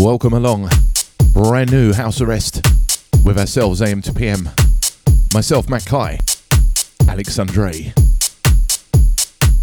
Welcome 0.00 0.32
along. 0.32 0.70
Brand 1.34 1.70
new 1.70 1.92
house 1.92 2.22
arrest 2.22 2.66
with 3.22 3.38
ourselves 3.38 3.82
AM 3.82 4.00
to 4.00 4.14
PM. 4.14 4.48
Myself, 5.34 5.68
Matt 5.68 5.84
Kai, 5.84 6.18
Alexandre. 7.06 7.92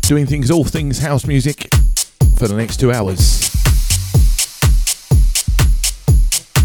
Doing 0.02 0.28
things, 0.28 0.52
all 0.52 0.64
things 0.64 1.00
house 1.00 1.26
music 1.26 1.68
for 2.38 2.48
the 2.48 2.54
next 2.56 2.80
two 2.80 2.92
hours. 2.92 3.50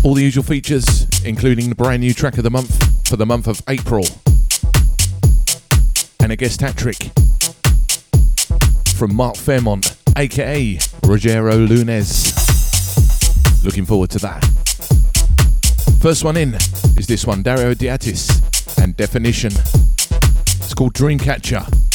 All 0.05 0.13
the 0.13 0.23
usual 0.23 0.45
features, 0.45 1.07
including 1.25 1.71
the 1.71 1.75
brand 1.75 2.03
new 2.03 2.13
track 2.13 2.37
of 2.37 2.45
the 2.45 2.51
month 2.51 3.09
for 3.09 3.17
the 3.17 3.25
month 3.25 3.49
of 3.49 3.63
April. 3.69 4.05
And 6.21 6.31
a 6.31 6.37
guest 6.37 6.61
hat 6.61 6.77
trick 6.77 7.11
from 8.99 9.17
Mark 9.17 9.37
Fairmont, 9.37 9.97
aka 10.15 10.75
Rogero 11.07 11.67
Lunes. 11.67 12.42
Looking 13.65 13.85
forward 13.87 14.11
to 14.11 14.19
that. 14.19 14.45
First 16.01 16.25
one 16.25 16.37
in 16.37 16.55
is 16.97 17.07
this 17.07 17.25
one, 17.25 17.43
Dario 17.43 17.75
D'Attis 17.75 18.79
and 18.79 18.97
Definition. 18.97 19.53
It's 19.53 20.75
called 20.75 20.95
Dreamcatcher. 20.95 21.92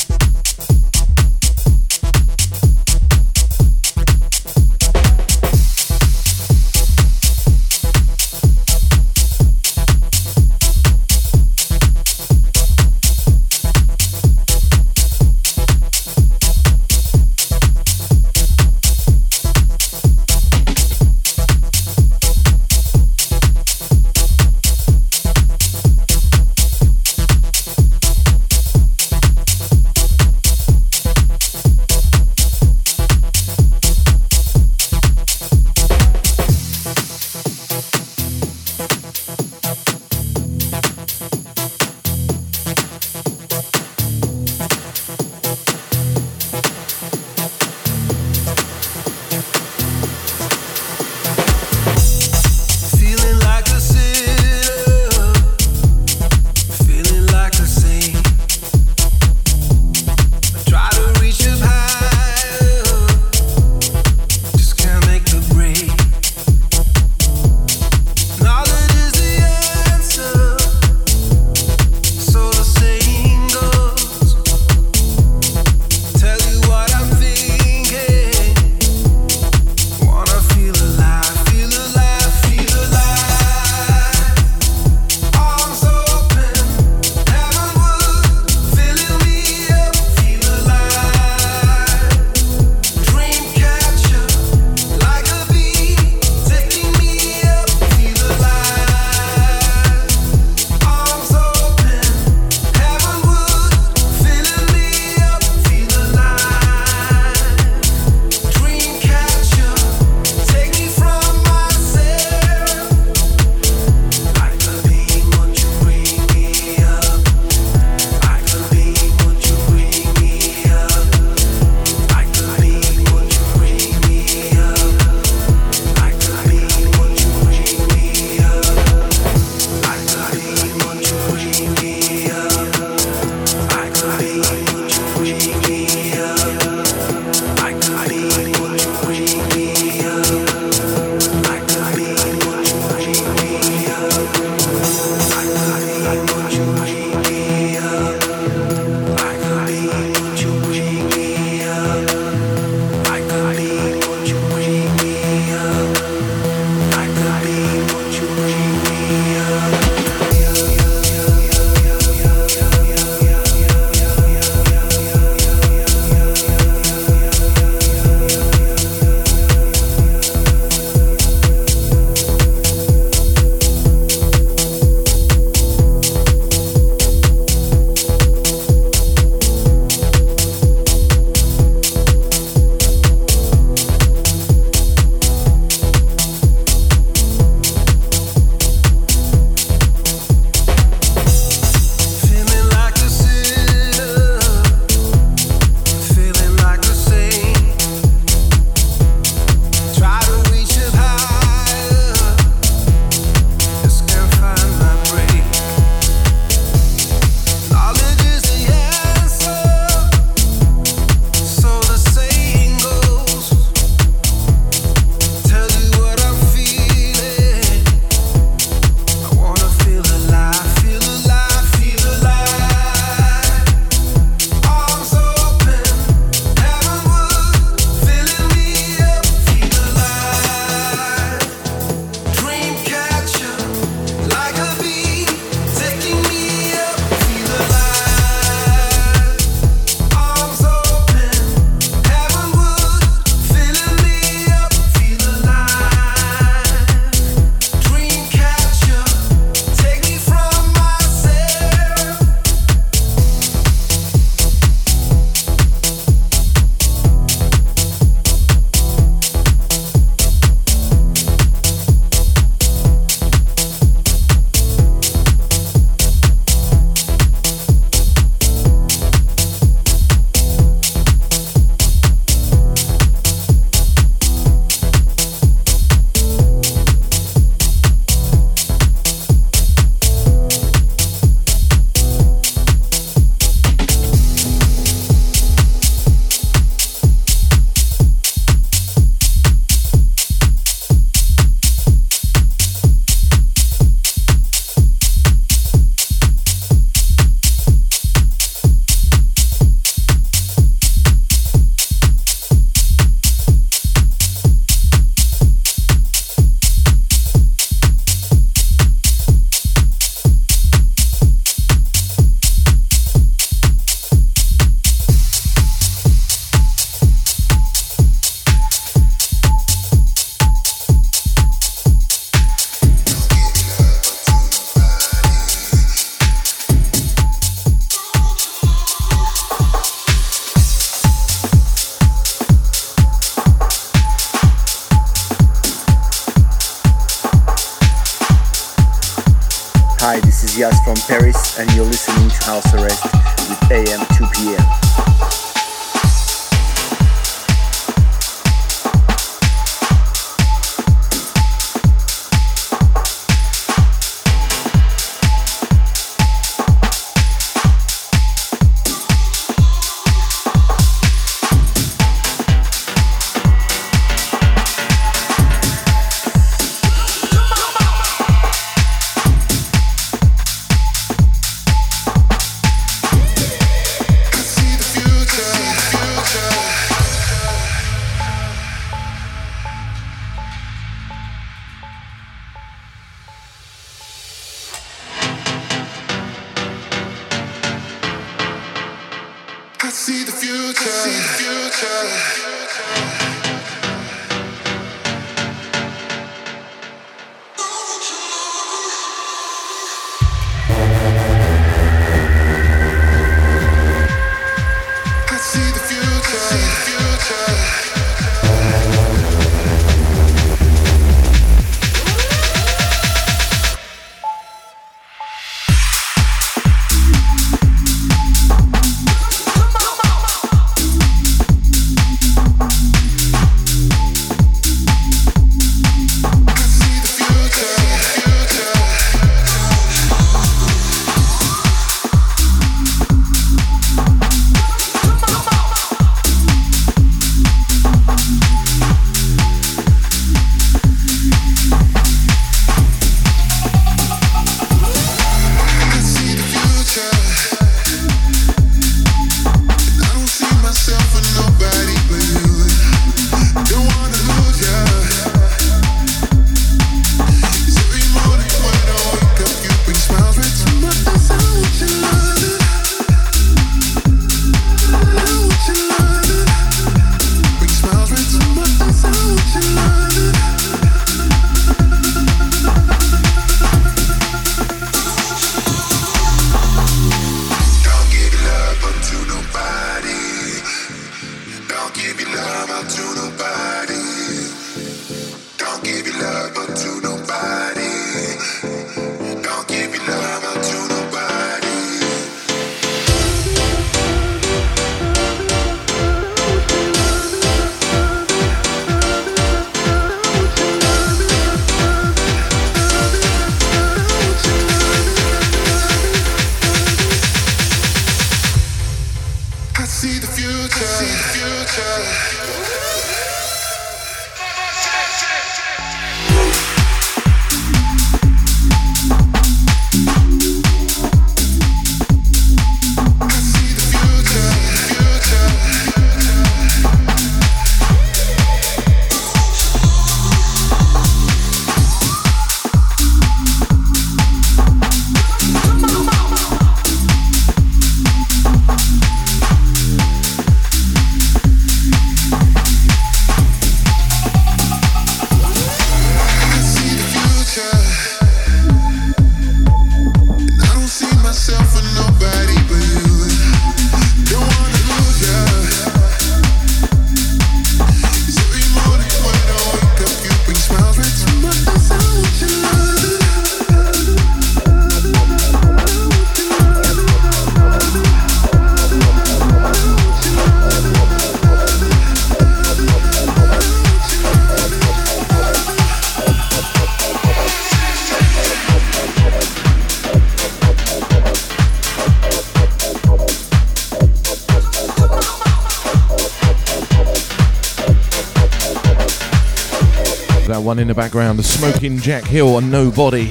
Background, 590.97 591.37
the 591.37 591.43
Smoking 591.43 591.99
Jack 591.99 592.23
Hill 592.23 592.55
on 592.55 592.71
Nobody. 592.71 593.27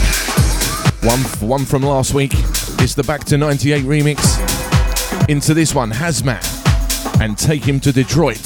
One, 1.03 1.19
one 1.41 1.65
from 1.65 1.83
last 1.83 2.15
week. 2.15 2.31
It's 2.79 2.95
the 2.95 3.03
Back 3.03 3.25
to 3.25 3.37
98 3.37 3.85
remix. 3.85 5.29
Into 5.29 5.53
this 5.53 5.75
one, 5.75 5.91
Hazmat, 5.91 7.21
and 7.21 7.37
Take 7.37 7.65
Him 7.65 7.81
to 7.81 7.91
Detroit. 7.91 8.46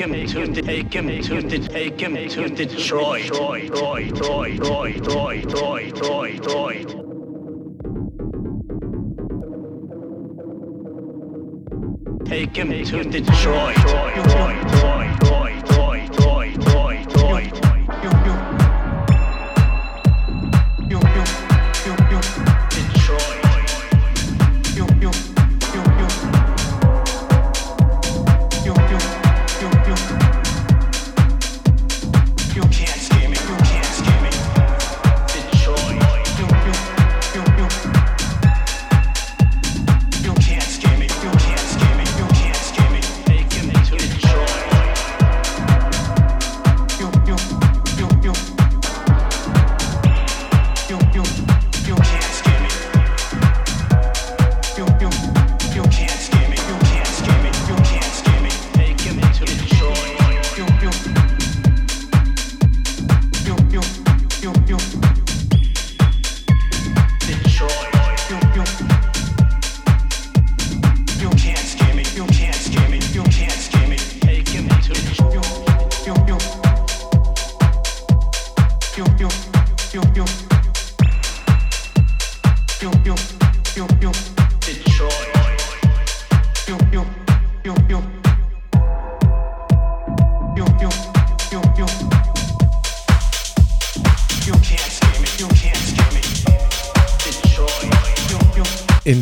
Take 0.00 0.94
him 0.94 1.22
to 1.22 1.42
the 1.42 1.58
take 1.58 2.00
him 2.00 2.14
to 2.14 2.48
Detroit. 2.48 3.22
Detroit, 3.24 3.62
Detroit, 3.64 4.14
Detroit, 4.14 4.56
Detroit, 5.02 5.42
Detroit, 5.44 6.42
Detroit. 6.42 6.88
Take 12.24 12.56
him 12.56 12.70
to. 12.70 13.10
Detroit, 13.10 13.76
Detroit, 13.76 14.24
Detroit, 14.24 14.79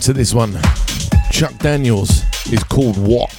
into 0.09 0.19
this 0.19 0.33
one. 0.33 0.57
Chuck 1.31 1.53
Daniels 1.59 2.23
is 2.51 2.63
called 2.65 2.97
What? 2.97 3.38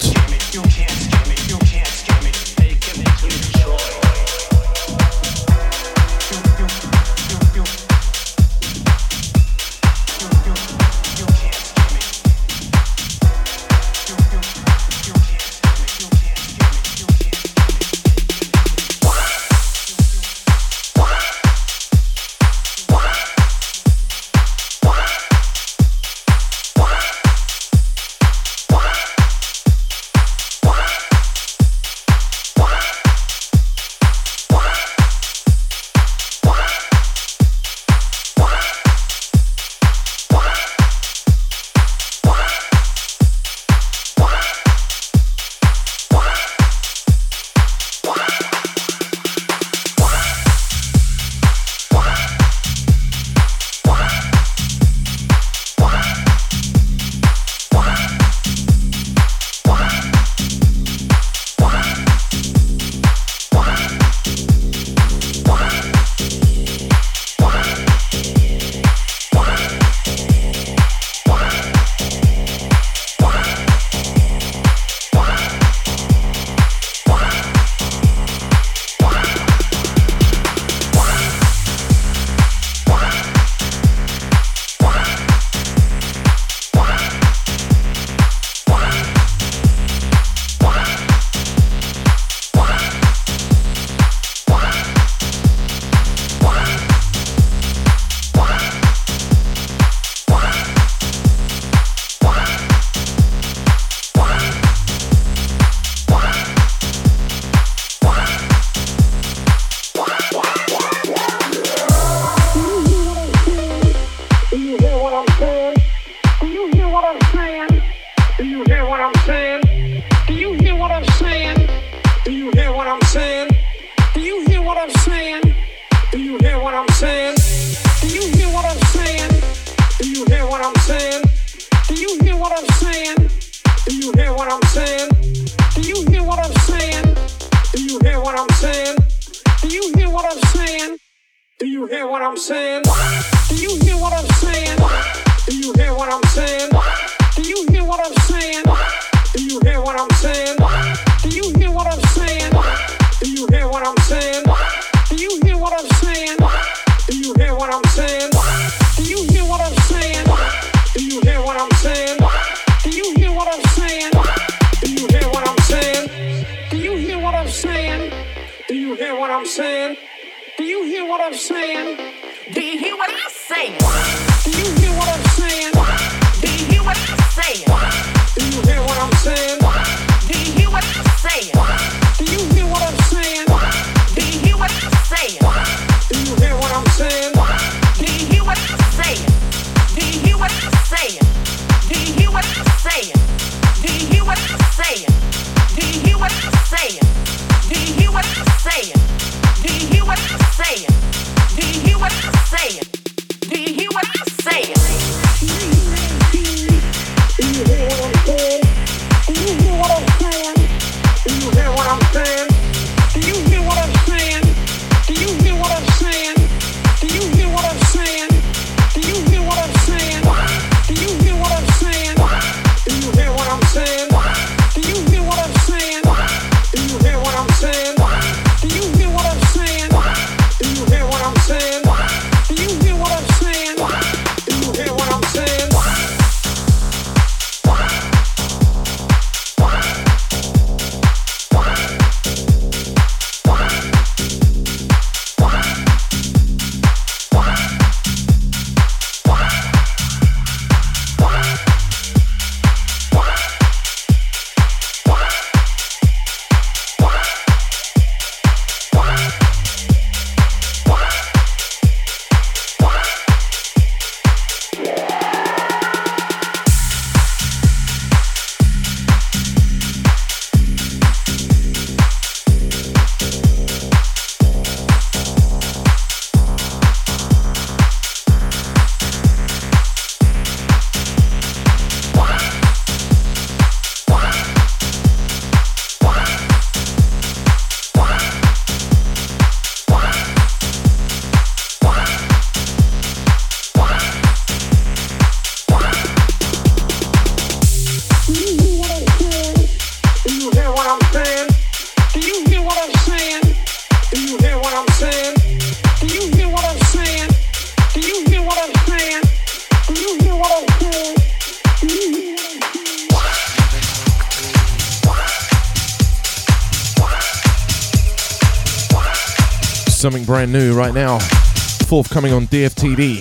Forthcoming 321.90 322.32
on 322.32 322.46
DFTD. 322.46 323.20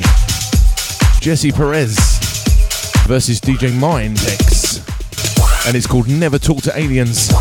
Jesse 1.20 1.52
Perez 1.52 1.98
versus 3.08 3.42
DJ 3.42 3.72
Mindex. 3.72 4.86
And 5.66 5.76
it's 5.76 5.88
called 5.88 6.08
Never 6.08 6.38
Talk 6.38 6.62
to 6.62 6.78
Aliens. 6.78 7.32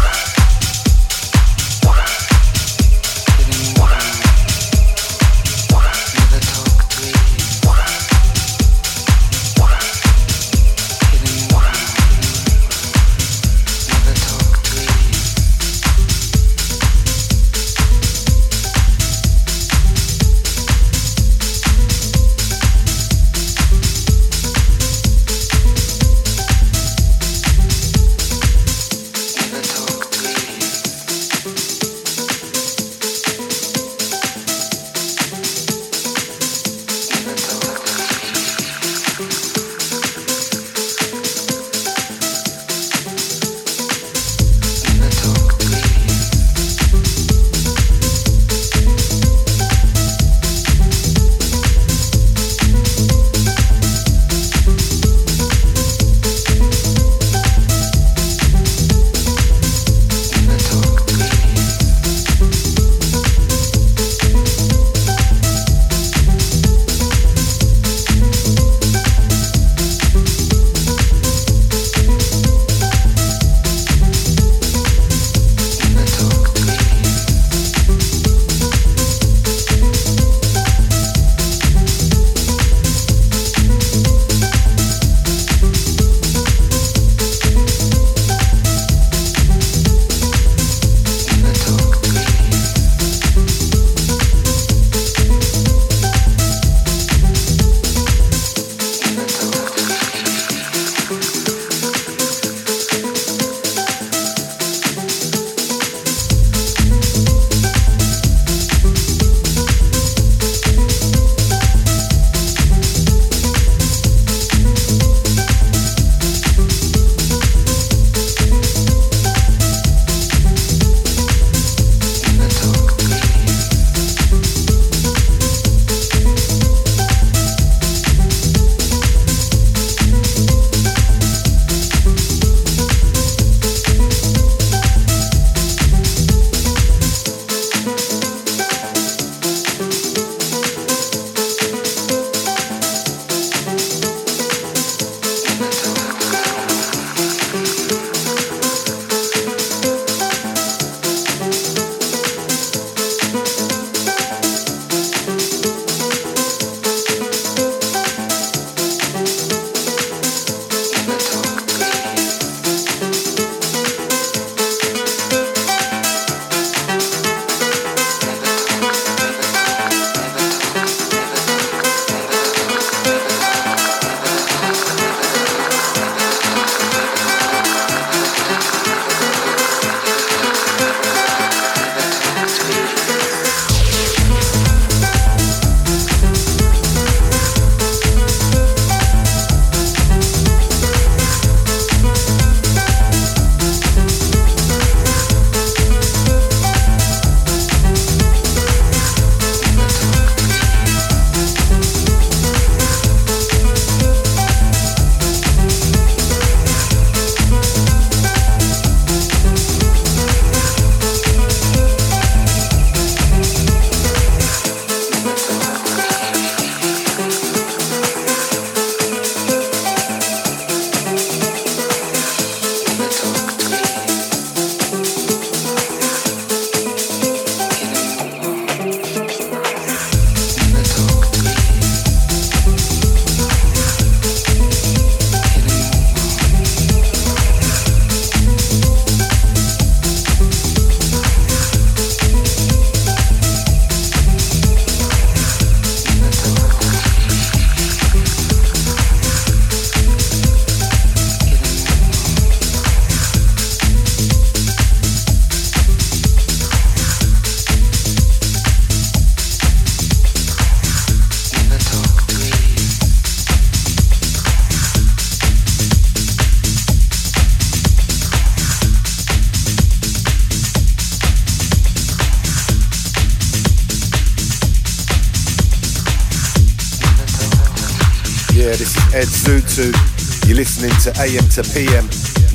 Listening 280.81 281.13
to 281.13 281.21
AM 281.21 281.49
to 281.49 281.63
PM. 281.75 282.05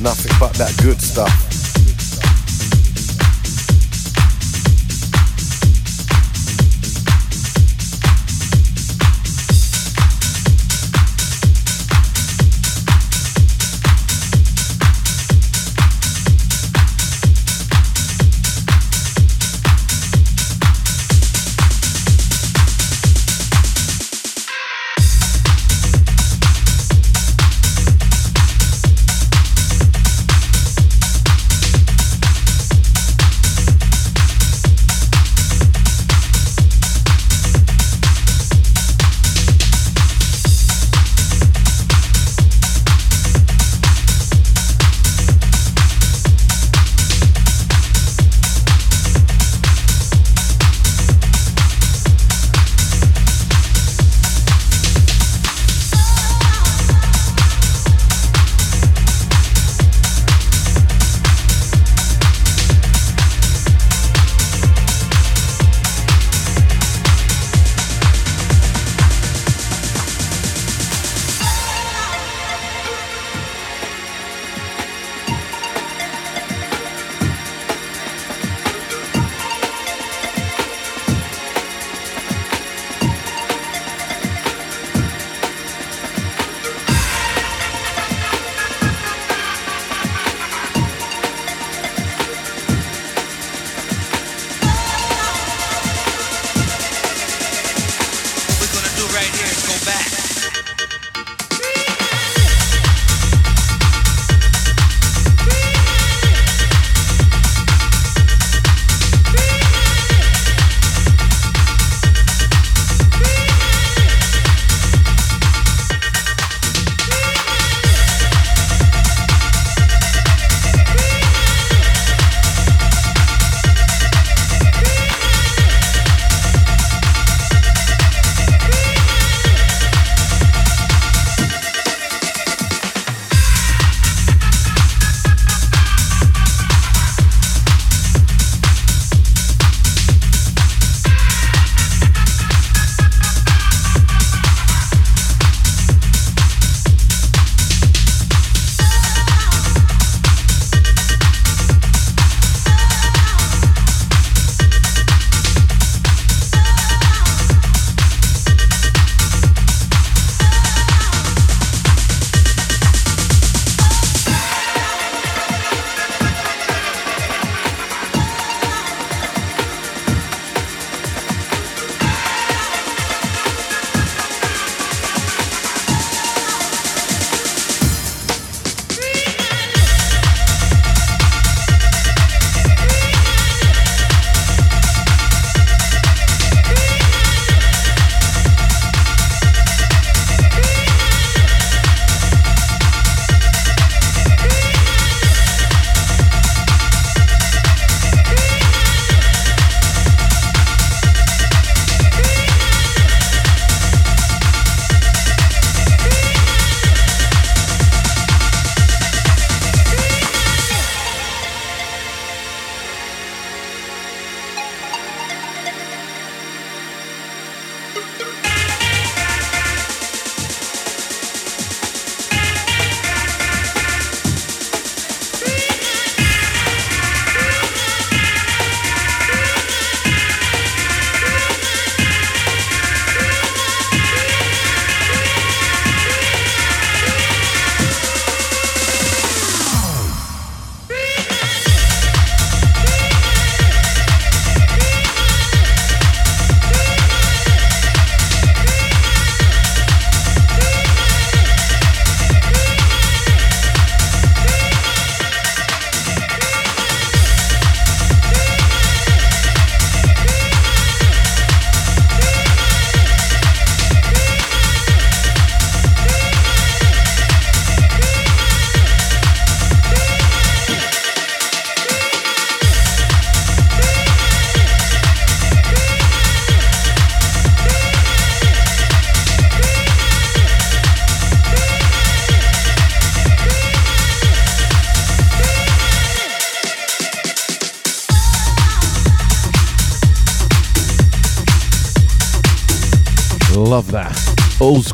Nothing 0.02 0.32
but 0.40 0.54
that 0.54 0.74
good 0.82 1.00
stuff. 1.00 1.53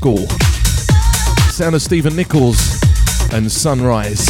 School. 0.00 0.26
sound 1.50 1.74
of 1.74 1.82
Stephen 1.82 2.16
Nichols 2.16 2.80
and 3.34 3.52
Sunrise. 3.52 4.24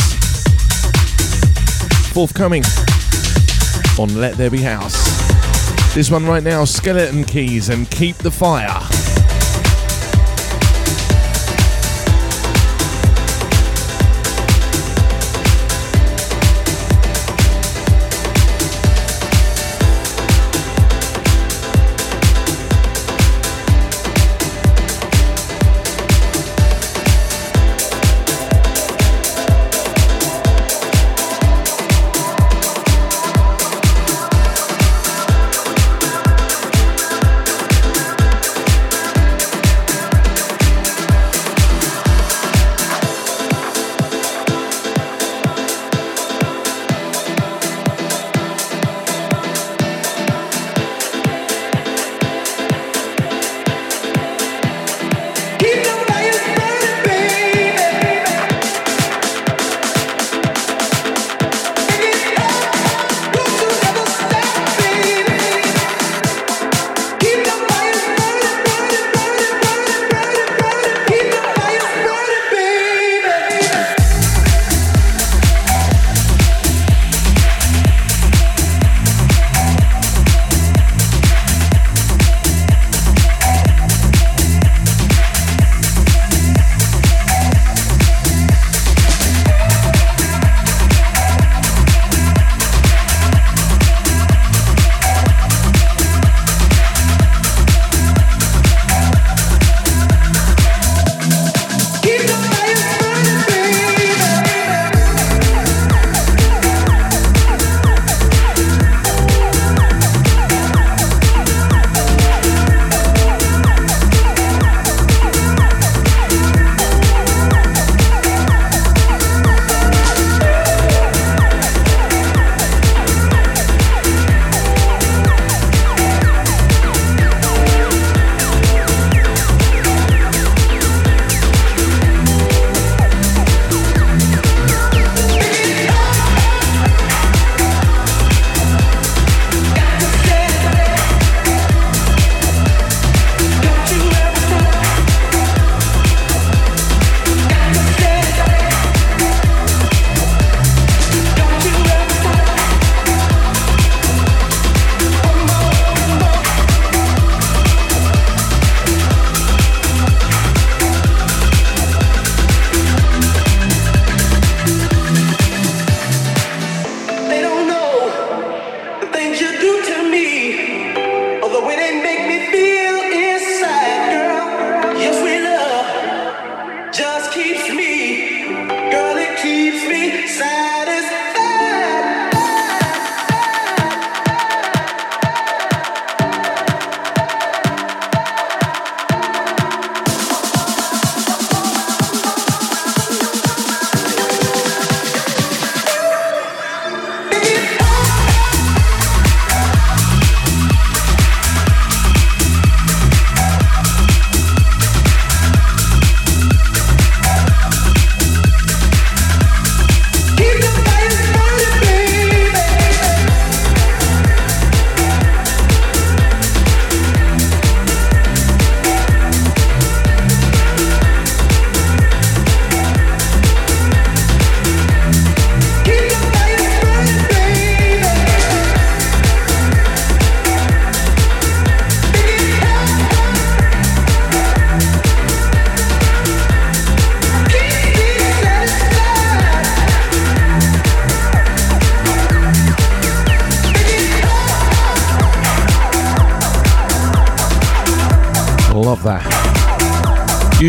Forthcoming 2.12 2.64
on 3.96 4.12
Let 4.16 4.36
There 4.36 4.50
Be 4.50 4.62
House. 4.62 4.96
This 5.94 6.10
one 6.10 6.26
right 6.26 6.42
now, 6.42 6.64
Skeleton 6.64 7.22
Keys 7.22 7.68
and 7.68 7.88
Keep 7.88 8.16
the 8.16 8.32
Fire. 8.32 8.99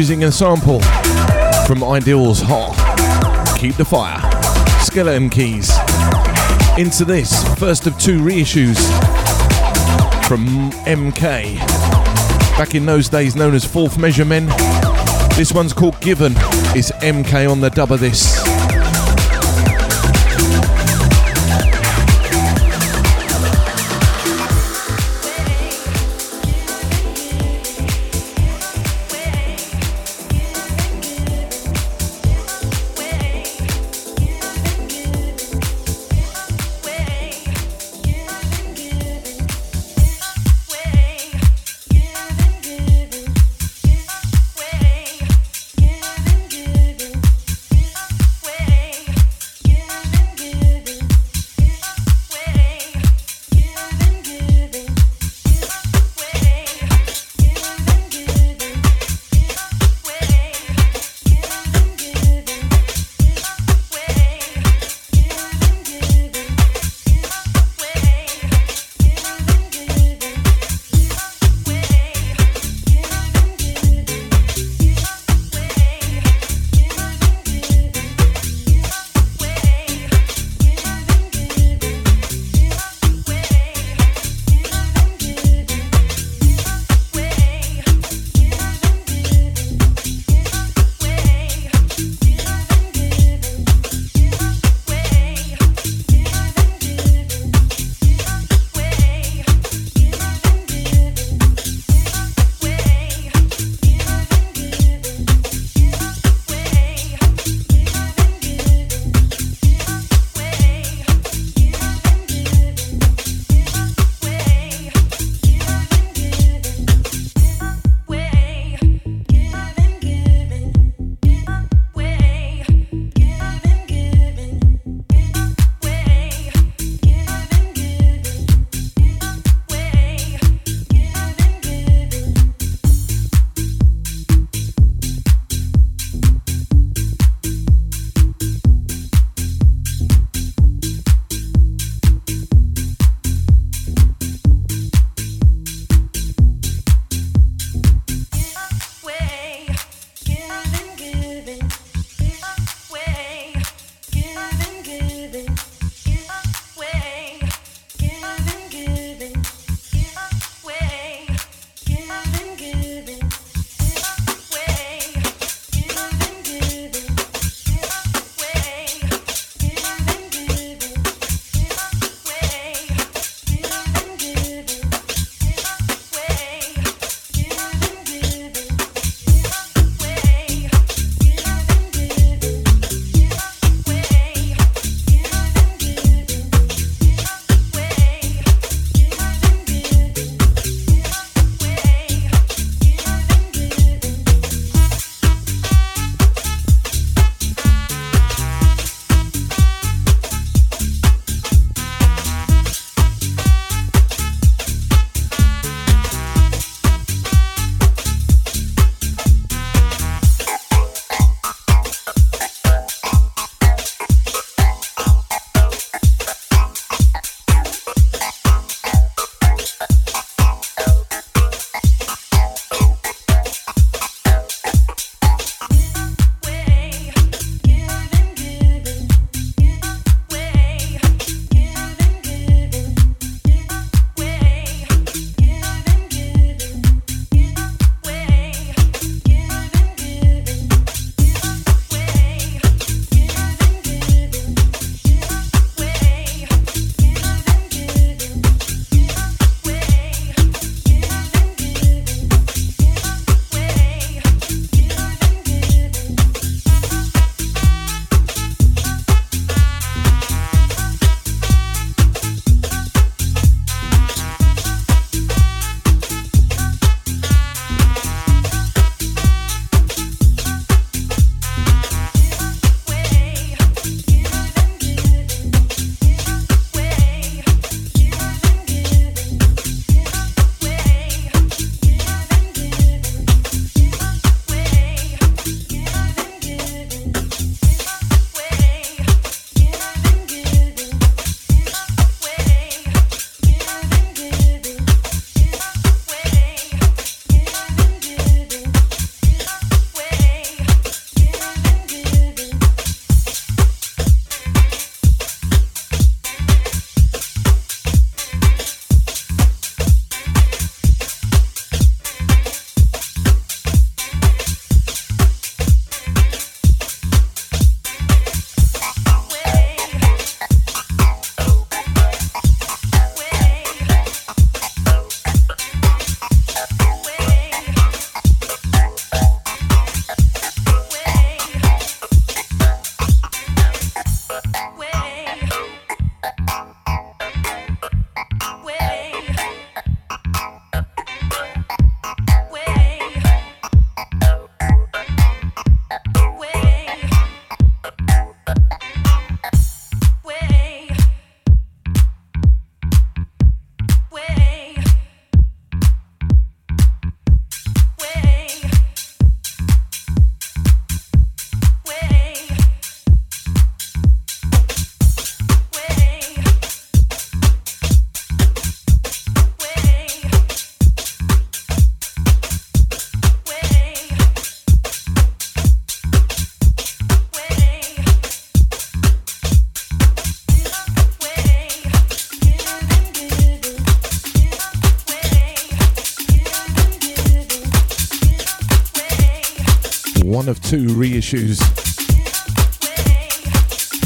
Using 0.01 0.23
a 0.23 0.31
sample 0.31 0.79
from 1.67 1.83
Ideal's 1.83 2.41
Hot. 2.41 2.73
Keep 3.59 3.75
the 3.75 3.85
Fire. 3.85 4.19
Skeleton 4.81 5.29
Keys. 5.29 5.69
Into 6.75 7.05
this, 7.05 7.43
first 7.59 7.85
of 7.85 7.95
two 7.99 8.19
reissues 8.19 8.79
from 10.27 10.71
MK. 10.87 11.55
Back 12.57 12.73
in 12.73 12.83
those 12.87 13.09
days 13.09 13.35
known 13.35 13.53
as 13.53 13.63
Fourth 13.63 13.99
Measure 13.99 14.25
Men. 14.25 14.47
This 15.35 15.51
one's 15.53 15.71
called 15.71 16.01
Given. 16.01 16.33
It's 16.75 16.91
MK 17.03 17.51
on 17.51 17.61
the 17.61 17.69
dub 17.69 17.91
of 17.91 17.99
this. 17.99 18.60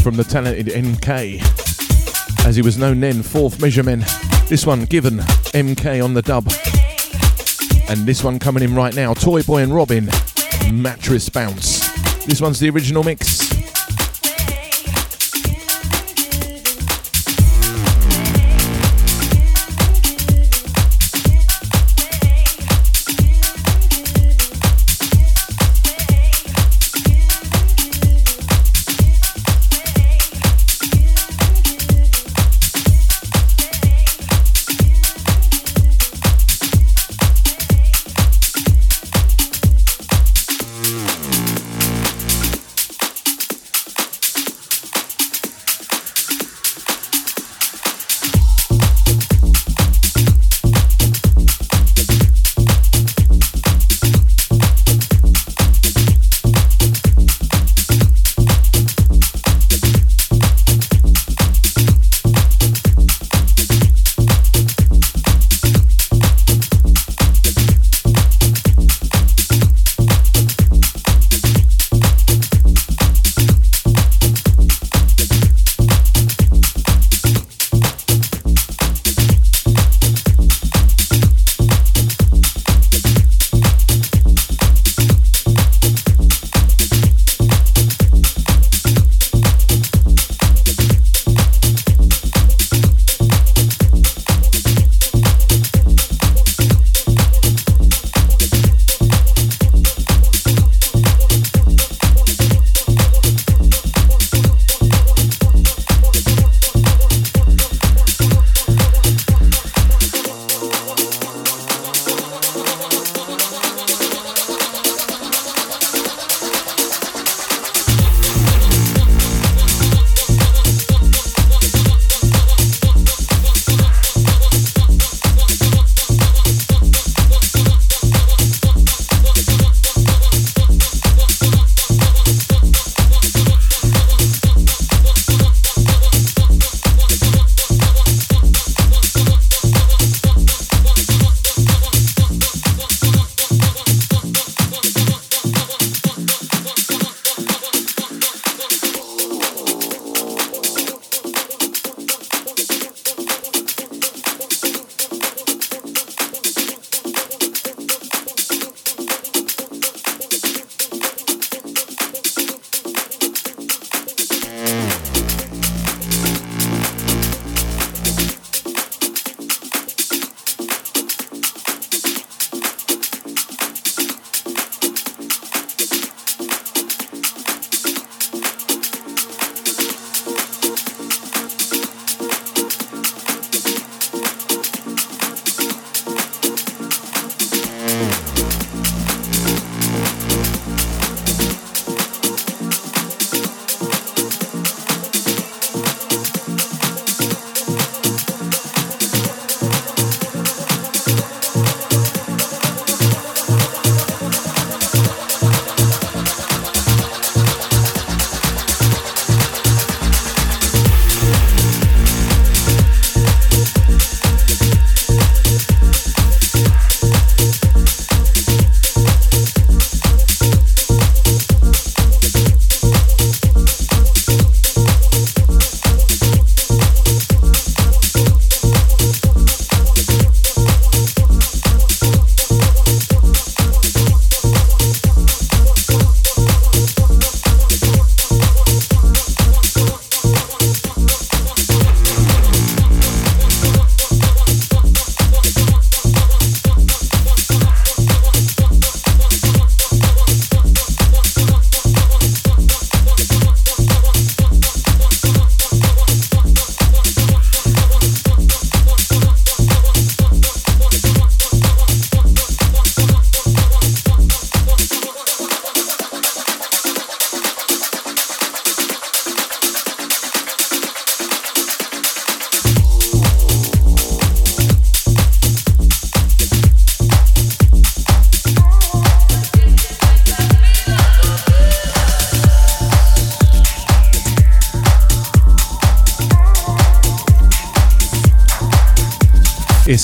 From 0.03 0.15
the 0.15 0.23
talented 0.23 0.67
MK, 0.67 1.41
as 2.45 2.55
he 2.55 2.61
was 2.61 2.77
known 2.77 2.99
then, 2.99 3.23
Fourth 3.23 3.59
Measure 3.59 3.81
Men. 3.81 4.05
This 4.47 4.63
one 4.63 4.85
given 4.85 5.17
MK 5.17 6.03
on 6.03 6.13
the 6.13 6.21
dub. 6.21 6.47
And 7.89 8.05
this 8.05 8.23
one 8.23 8.37
coming 8.37 8.61
in 8.61 8.75
right 8.75 8.93
now, 8.93 9.15
Toy 9.15 9.41
Boy 9.41 9.63
and 9.63 9.73
Robin, 9.73 10.07
Mattress 10.71 11.27
Bounce. 11.29 11.79
This 12.25 12.41
one's 12.41 12.59
the 12.59 12.69
original 12.69 13.03
mix. 13.03 13.34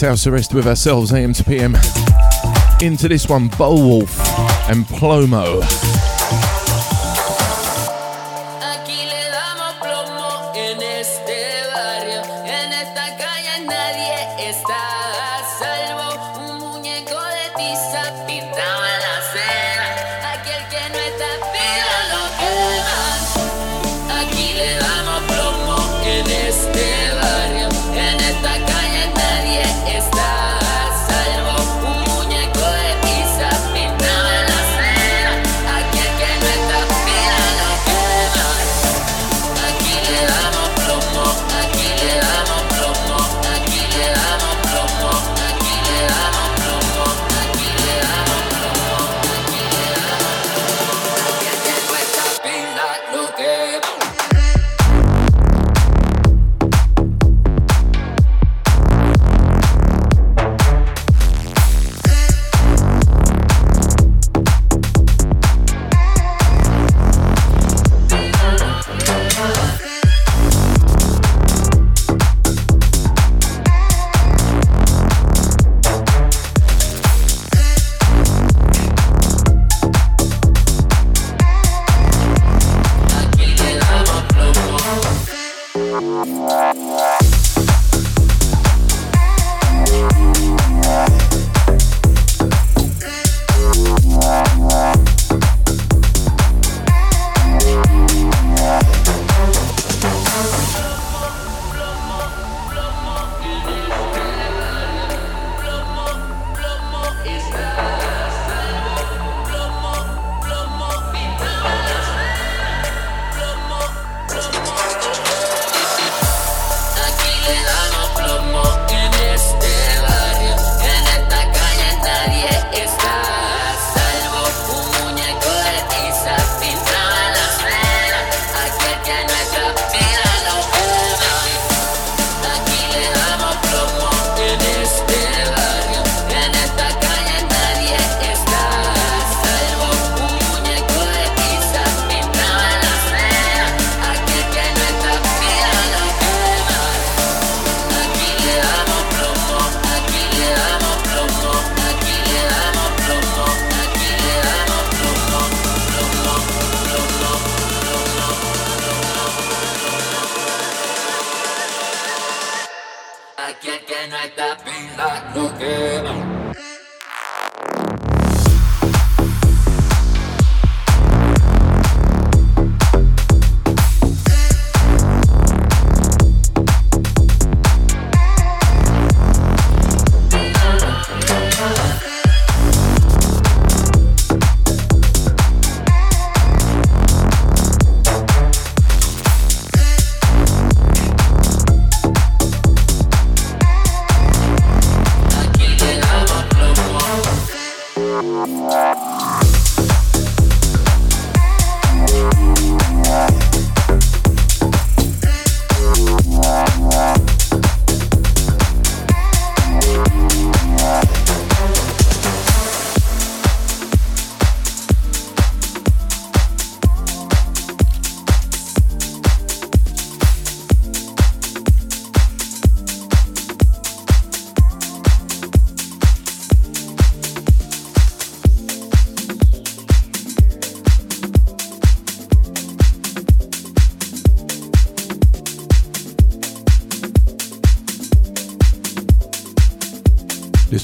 House 0.01 0.27
arrest 0.27 0.53
with 0.53 0.67
ourselves, 0.67 1.13
AM 1.13 1.33
to 1.33 1.43
PM. 1.43 1.75
Into 2.81 3.07
this 3.07 3.27
one, 3.29 3.49
Wolf 3.59 4.19
and 4.69 4.85
Plomo. 4.85 5.90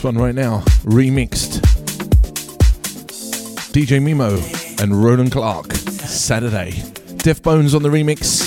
One 0.08 0.18
right 0.18 0.36
now, 0.36 0.60
remixed. 0.86 1.60
DJ 3.74 4.00
Mimo 4.00 4.82
and 4.82 5.04
Roland 5.04 5.34
Clark, 5.34 5.74
Saturday. 5.74 6.82
Def 7.18 7.44
Bones 7.44 7.76
on 7.76 7.84
the 7.84 7.90
remix. 7.90 8.47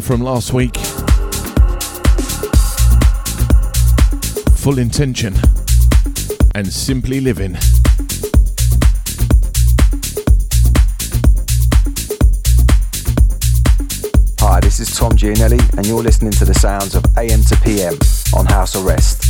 from 0.00 0.20
last 0.20 0.52
week. 0.52 0.76
Full 4.56 4.78
intention 4.78 5.34
and 6.54 6.66
simply 6.66 7.20
living. 7.20 7.56
Hi, 14.40 14.60
this 14.60 14.80
is 14.80 14.96
Tom 14.96 15.16
Gianelli, 15.16 15.58
and 15.76 15.86
you're 15.86 16.02
listening 16.02 16.32
to 16.32 16.44
the 16.44 16.54
sounds 16.54 16.94
of 16.94 17.04
AM 17.16 17.42
to 17.42 17.56
PM 17.62 17.94
on 18.34 18.46
House 18.46 18.76
Arrest. 18.76 19.23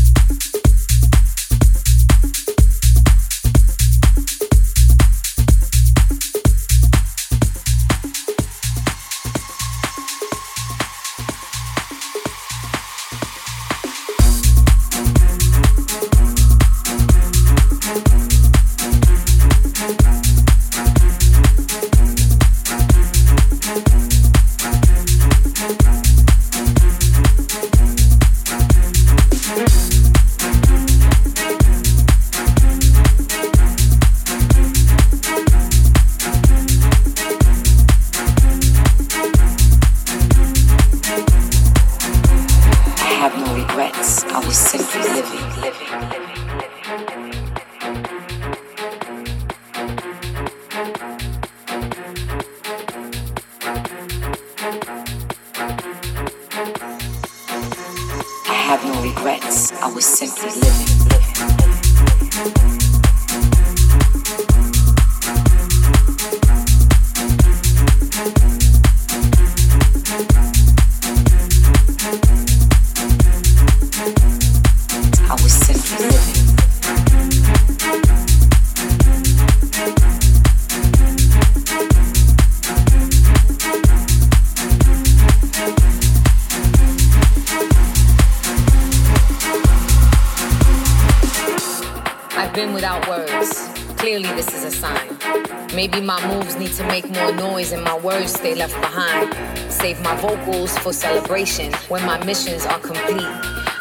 For 100.84 100.92
celebration 100.92 101.72
when 101.88 102.04
my 102.04 102.22
missions 102.26 102.66
are 102.66 102.78
complete. 102.78 103.32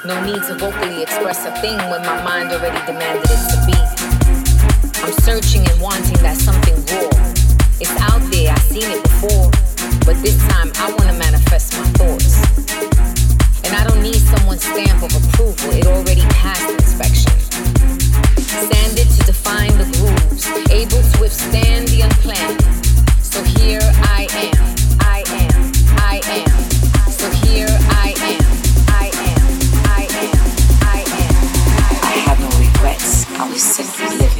No 0.05 0.23
need 0.23 0.41
to 0.43 0.55
vocally 0.57 1.03
express 1.03 1.45
a 1.45 1.51
thing 1.59 1.75
when 1.91 2.01
my 2.01 2.23
mind 2.23 2.49
already 2.53 2.79
demanded 2.85 3.27
it 3.27 3.43
to 3.51 3.57
be. 3.67 3.75
I'm 5.03 5.11
searching 5.19 5.67
and 5.69 5.81
wanting 5.81 6.15
that 6.23 6.37
something 6.37 6.75
raw. 6.95 7.11
It's 7.81 7.91
out 7.99 8.23
there, 8.31 8.53
I've 8.53 8.61
seen 8.61 8.89
it 8.89 9.03
before. 9.03 9.51
But 10.05 10.15
this 10.23 10.37
time 10.47 10.71
I 10.75 10.95
wanna 10.97 11.19
manifest 11.19 11.73
my 11.77 11.85
thoughts. 11.99 12.39
And 13.65 13.75
I 13.75 13.83
don't 13.83 14.01
need 14.01 14.15
someone's 14.15 14.63
stamp 14.63 15.03
of 15.03 15.11
approval, 15.11 15.71
it 15.71 15.87
already 15.87 16.21
passed 16.39 16.71
inspection 16.71 17.32
sanded 18.53 19.09
to 19.09 19.21
define 19.25 19.71
the 19.77 19.87
grooves, 19.97 20.45
able 20.69 21.01
to 21.01 21.21
withstand 21.21 21.87
the 21.89 22.01
unplanned. 22.01 22.61
So 23.21 23.41
here 23.43 23.81
I 24.17 24.27
am, 24.45 24.63
I 24.99 25.23
am, 25.41 25.71
I 25.97 26.21
am. 26.41 26.49
So 27.09 27.29
here 27.47 27.67
I 27.69 28.13
am, 28.31 28.45
I 28.89 29.09
am, 29.29 29.43
I 29.89 30.03
am, 30.21 30.37
I 30.85 31.01
am. 31.21 31.35
I, 32.03 32.15
have 32.27 32.39
no 32.39 32.49
regrets. 32.59 33.25
I 33.31 33.49
was 33.49 33.61
simply 33.61 34.17
living. 34.17 34.32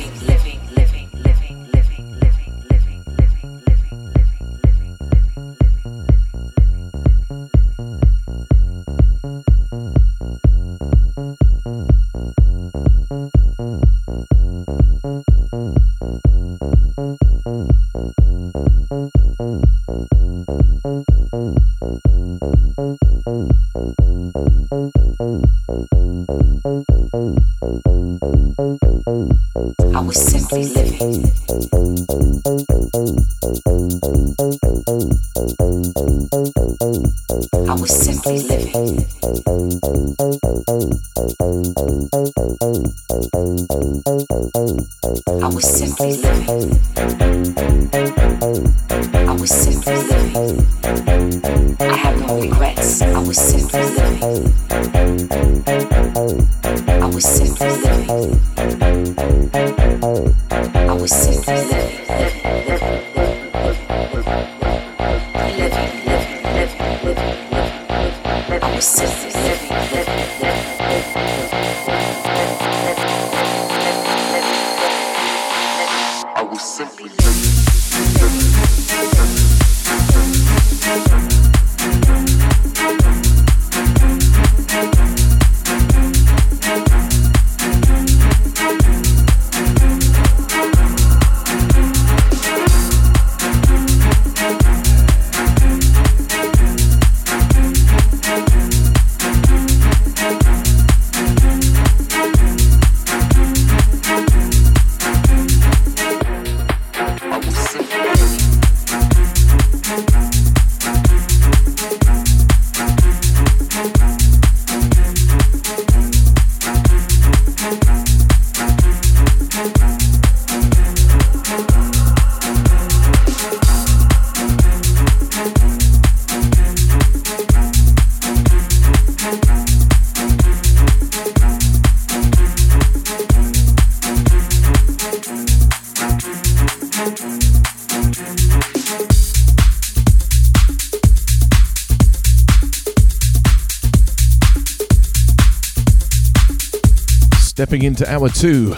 Stepping 147.74 147.88
into 147.88 148.07
hour 148.07 148.30
two. 148.30 148.71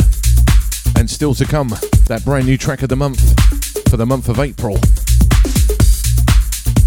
And 0.98 1.10
still 1.10 1.34
to 1.36 1.44
come, 1.44 1.68
that 2.08 2.22
brand 2.24 2.46
new 2.46 2.58
track 2.58 2.82
of 2.82 2.88
the 2.88 2.96
month 2.96 3.20
for 3.90 3.98
the 3.98 4.06
month 4.06 4.30
of 4.30 4.40
April. 4.40 4.78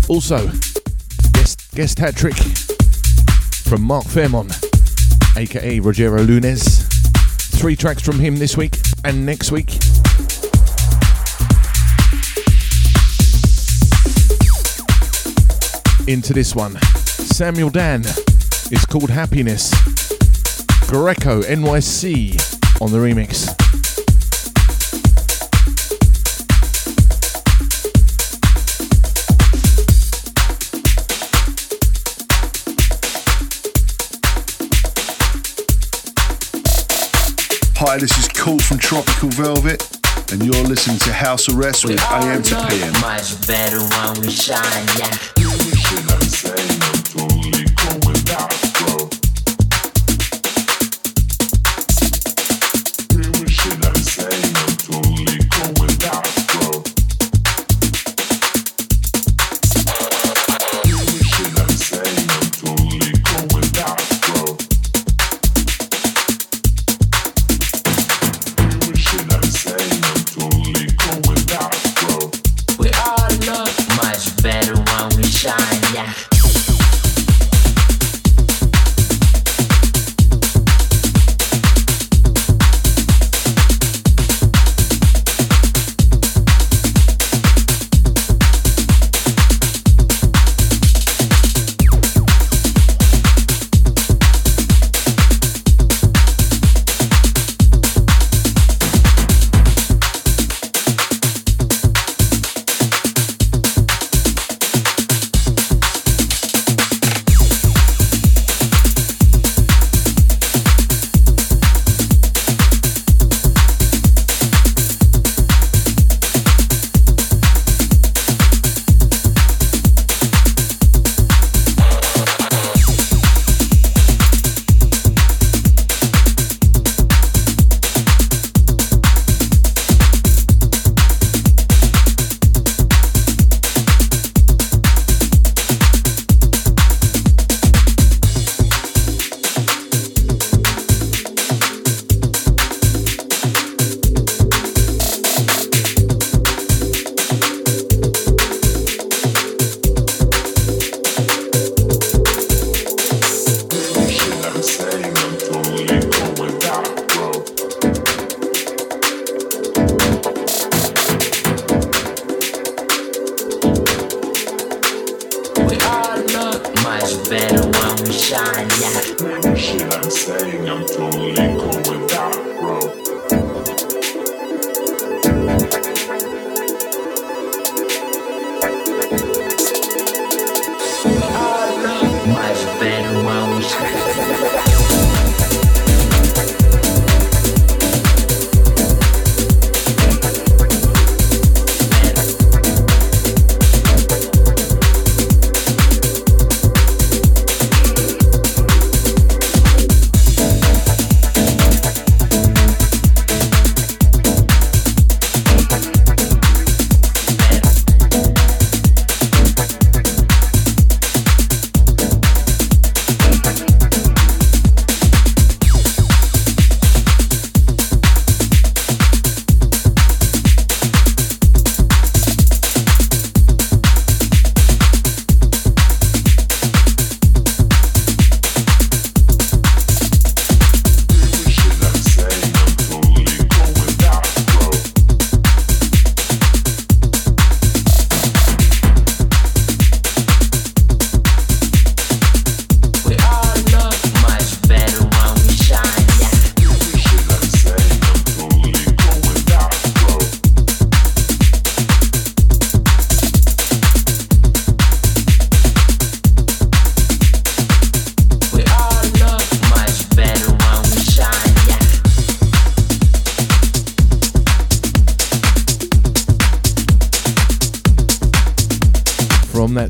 Also, 0.08 0.46
guest, 1.34 1.70
guest 1.74 1.98
hat 1.98 2.16
trick 2.16 2.36
from 3.68 3.82
Mark 3.82 4.06
Fairmont, 4.06 4.58
aka 5.36 5.80
Rogero 5.80 6.26
Lunes. 6.26 6.88
Three 7.60 7.76
tracks 7.76 8.00
from 8.00 8.18
him 8.18 8.36
this 8.36 8.56
week 8.56 8.78
and 9.04 9.26
next 9.26 9.52
week. 9.52 9.74
Into 16.08 16.32
this 16.32 16.54
one, 16.54 16.78
Samuel 16.80 17.68
Dan. 17.68 18.00
It's 18.70 18.86
called 18.86 19.10
Happiness. 19.10 19.97
Greco 20.88 21.42
NYC 21.42 22.80
on 22.80 22.90
the 22.90 22.96
remix. 22.96 23.46
Hi, 37.76 37.98
this 37.98 38.18
is 38.18 38.26
Cool 38.28 38.58
from 38.58 38.78
Tropical 38.78 39.28
Velvet, 39.28 39.86
and 40.32 40.42
you're 40.42 40.64
listening 40.64 40.98
to 41.00 41.12
House 41.12 41.50
Arrest 41.50 41.84
with 41.84 42.00
AM 42.00 42.42
to 42.44 42.66
PM. 42.66 42.92
Much 43.02 43.46
better 43.46 43.80
when 43.80 44.22
we 44.22 44.30
shine, 44.30 44.86
yeah. 44.98 45.18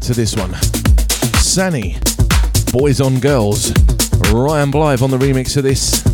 To 0.08 0.14
this 0.14 0.34
one. 0.34 0.54
Sani, 1.34 1.98
Boys 2.72 2.98
on 2.98 3.20
Girls. 3.20 3.72
Ryan 4.32 4.72
Blyth 4.72 5.02
on 5.02 5.10
the 5.10 5.18
remix 5.18 5.54
of 5.58 5.64
this. 5.64 6.07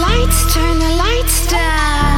lights, 0.00 0.54
turn 0.54 0.78
the 0.78 0.88
lights 0.88 1.46
down. 1.46 2.11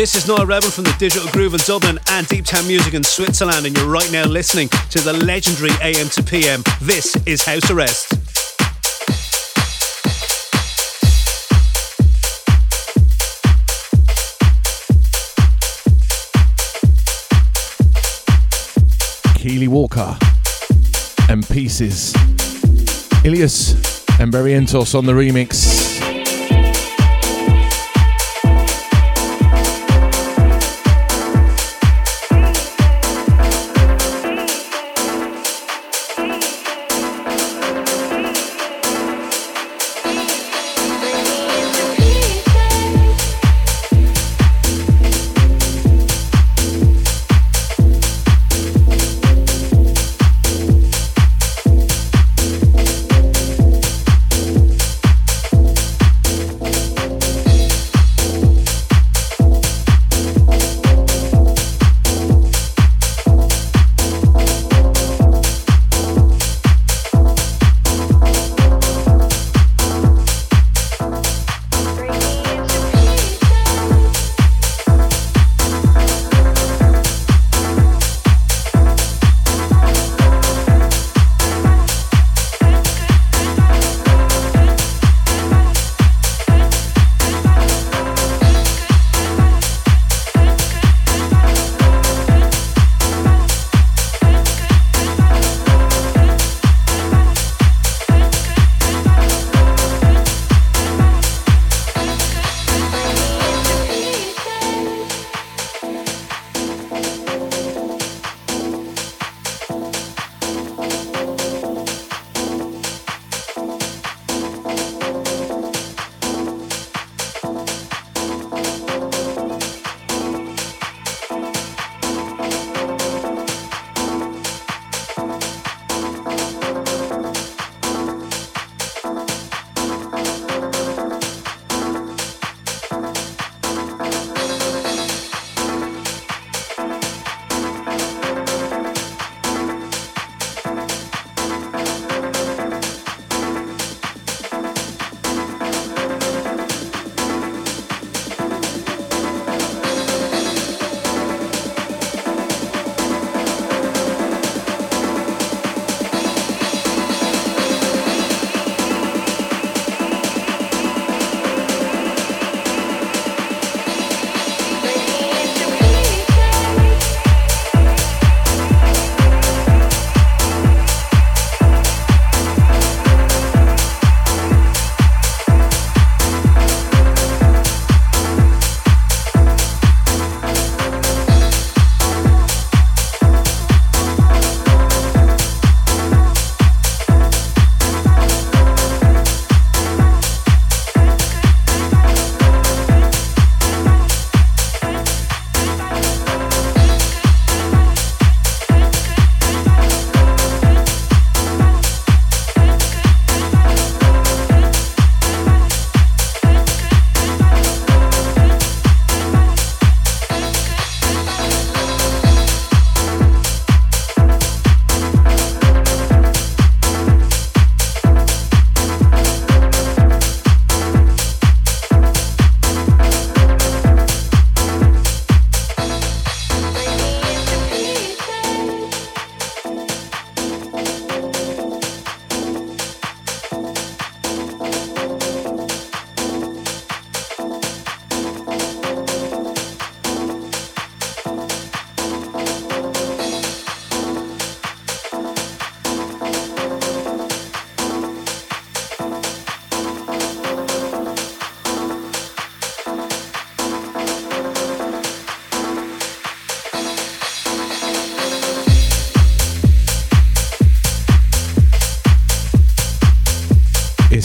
This 0.00 0.14
is 0.14 0.26
Noah 0.26 0.46
Rebel 0.46 0.70
from 0.70 0.84
the 0.84 0.96
Digital 0.98 1.30
Groove 1.30 1.52
in 1.52 1.60
Dublin 1.66 2.00
and 2.08 2.26
Deep 2.26 2.46
Town 2.46 2.66
Music 2.66 2.94
in 2.94 3.04
Switzerland, 3.04 3.66
and 3.66 3.76
you're 3.76 3.86
right 3.86 4.10
now 4.10 4.24
listening 4.24 4.66
to 4.88 4.98
the 4.98 5.12
legendary 5.12 5.72
AM 5.82 6.08
to 6.08 6.22
PM. 6.22 6.62
This 6.80 7.16
is 7.26 7.44
House 7.44 7.70
Arrest. 7.70 8.08
Keely 19.34 19.68
Walker 19.68 20.16
and 21.28 21.46
Pieces. 21.46 22.14
Ilias 23.22 23.74
and 24.18 24.32
Barrientos 24.32 24.94
on 24.94 25.04
the 25.04 25.12
remix. 25.12 25.89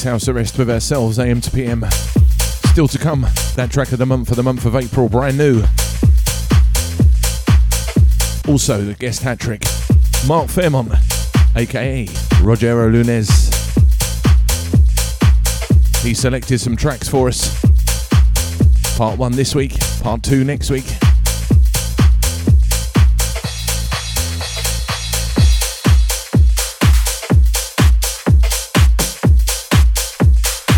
House 0.05 0.27
arrest 0.27 0.57
with 0.59 0.69
ourselves, 0.69 1.17
AM 1.17 1.41
to 1.41 1.49
PM. 1.49 1.83
Still 2.71 2.87
to 2.87 2.97
come, 2.99 3.21
that 3.55 3.69
track 3.71 3.91
of 3.91 3.97
the 3.97 4.05
month 4.05 4.29
for 4.29 4.35
the 4.35 4.43
month 4.43 4.65
of 4.65 4.75
April, 4.75 5.09
brand 5.09 5.37
new. 5.37 5.63
Also, 8.47 8.83
the 8.83 8.95
guest 8.99 9.23
hat 9.23 9.39
trick, 9.39 9.63
Mark 10.27 10.47
Fairmont, 10.47 10.91
aka 11.55 12.05
Rogero 12.41 12.91
Lunes. 12.91 13.49
He 16.03 16.13
selected 16.13 16.59
some 16.59 16.75
tracks 16.75 17.09
for 17.09 17.27
us. 17.27 17.59
Part 18.97 19.17
one 19.17 19.31
this 19.31 19.55
week, 19.55 19.77
part 20.01 20.21
two 20.21 20.43
next 20.43 20.69
week. 20.69 20.94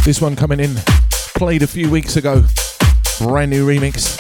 This 0.08 0.22
one 0.22 0.38
coming 0.38 0.62
in, 0.62 0.74
played 1.36 1.64
a 1.64 1.68
few 1.68 1.92
weeks 1.92 2.16
ago. 2.16 2.46
Brand 3.20 3.52
new 3.52 3.68
remix. 3.68 4.18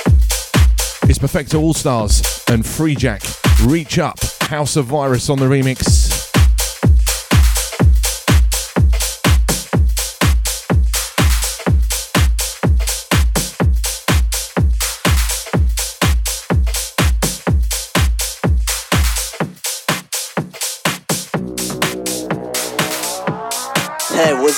It's 1.09 1.17
Perfecto 1.17 1.61
Allstarz 1.61 2.53
and 2.53 2.65
Free 2.65 2.93
Jack. 2.93 3.21
Reach 3.63 3.97
Up, 3.97 4.19
House 4.41 4.75
of 4.75 4.87
Virus 4.87 5.29
on 5.29 5.39
the 5.39 5.45
remix. 5.45 6.06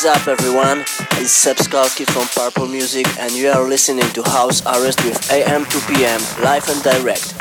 Up 0.10 0.28
everyone? 0.28 0.80
It's 1.22 1.32
Seb 1.32 1.58
Skalski 1.58 2.04
from 2.04 2.26
Purple 2.30 2.68
Music 2.68 3.06
and 3.20 3.32
you 3.32 3.50
are 3.50 3.68
listening 3.70 4.10
to 4.14 4.24
House 4.24 4.60
Arrest 4.66 5.04
with 5.06 5.32
AM 5.32 5.66
2 5.66 5.80
PM, 5.82 6.20
live 6.42 6.68
and 6.68 6.82
direct. 6.82 7.39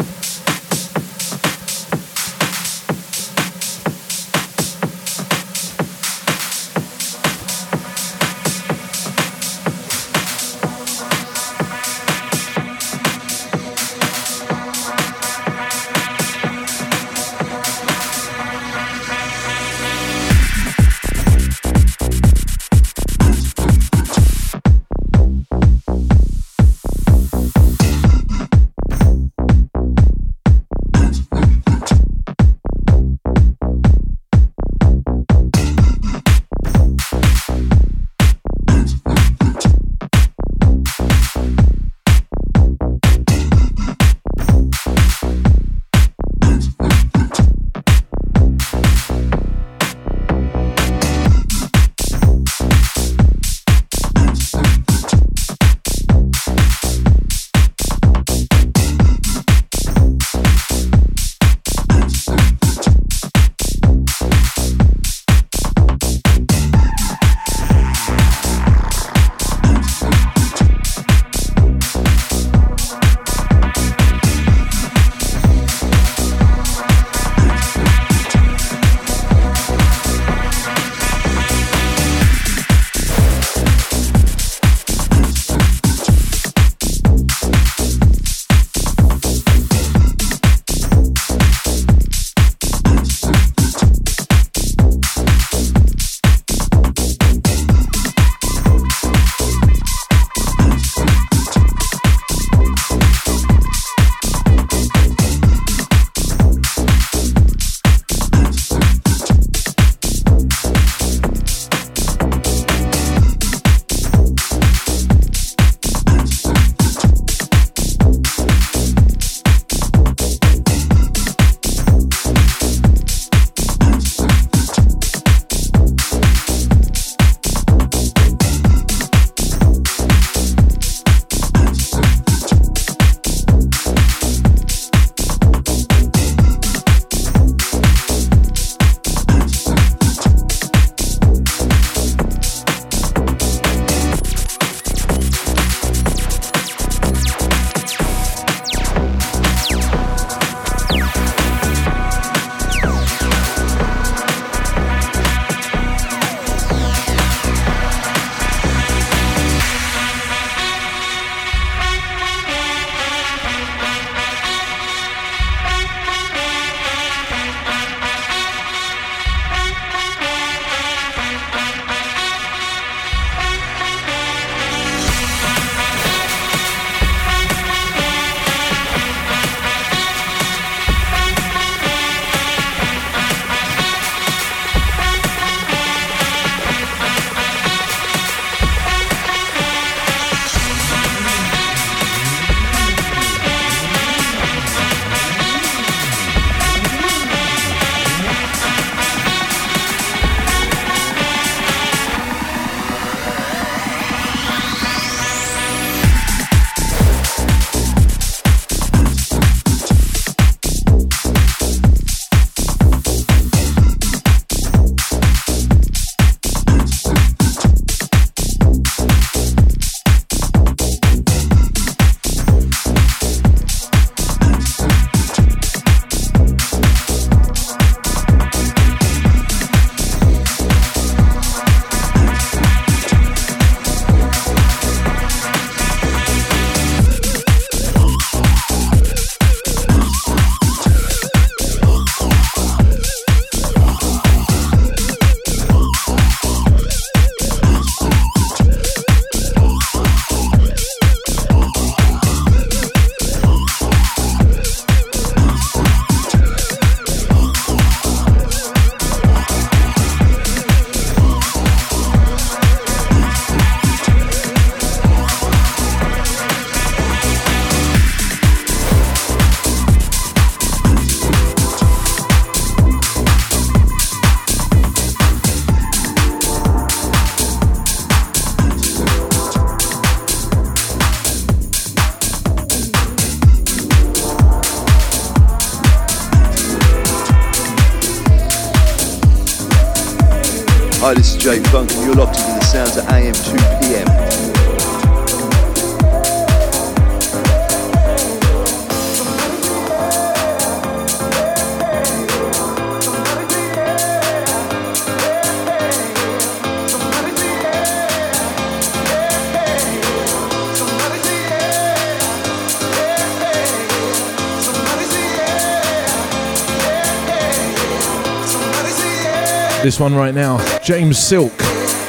This 319.82 320.00
one 320.00 320.12
right 320.14 320.34
now, 320.34 320.58
James 320.80 321.18
Silk 321.18 321.52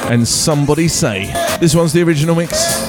and 0.10 0.28
Somebody 0.28 0.88
Say. 0.88 1.32
This 1.60 1.76
one's 1.76 1.94
the 1.94 2.02
original 2.02 2.36
mix. 2.36 2.89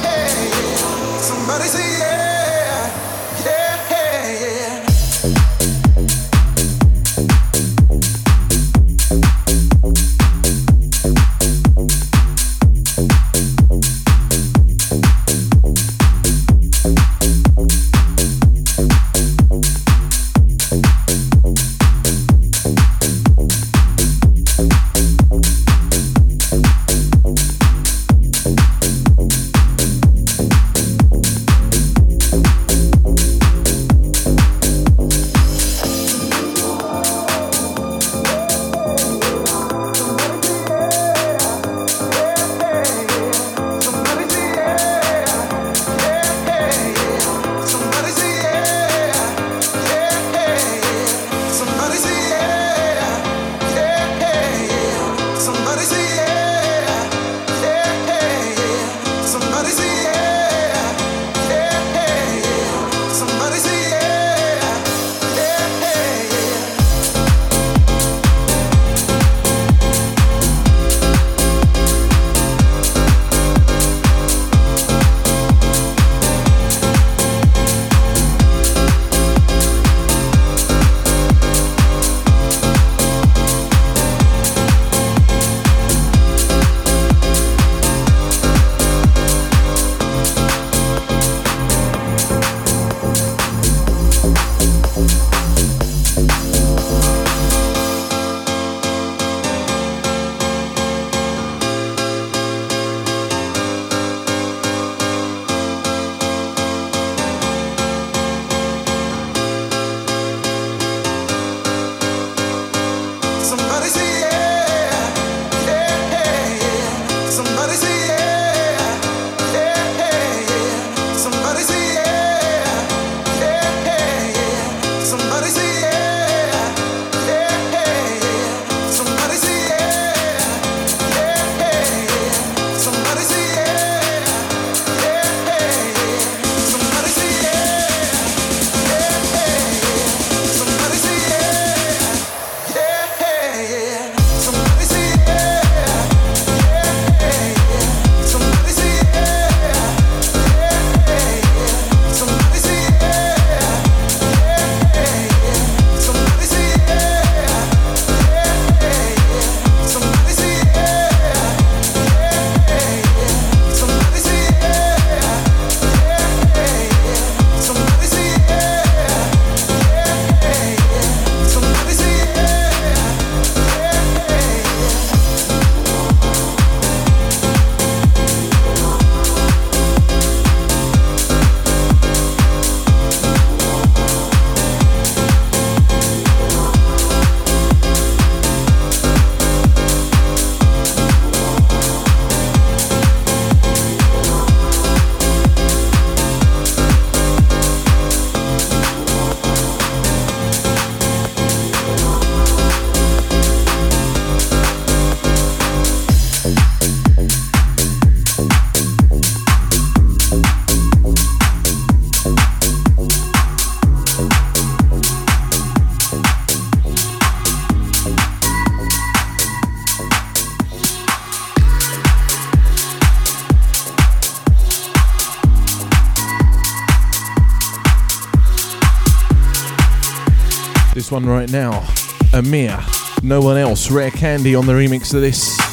One 231.11 231.27
right 231.27 231.51
now. 231.51 231.87
Amir, 232.33 232.79
no 233.23 233.41
one 233.41 233.57
else. 233.57 233.91
Rare 233.91 234.11
Candy 234.11 234.55
on 234.55 234.67
the 234.67 234.73
remix 234.73 235.15
of 235.15 235.21
this. 235.21 235.70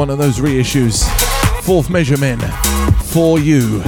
One 0.00 0.08
of 0.08 0.16
those 0.16 0.38
reissues. 0.38 1.04
Fourth 1.62 1.90
Measure 1.90 2.16
Men 2.16 2.38
for 3.02 3.38
you. 3.38 3.84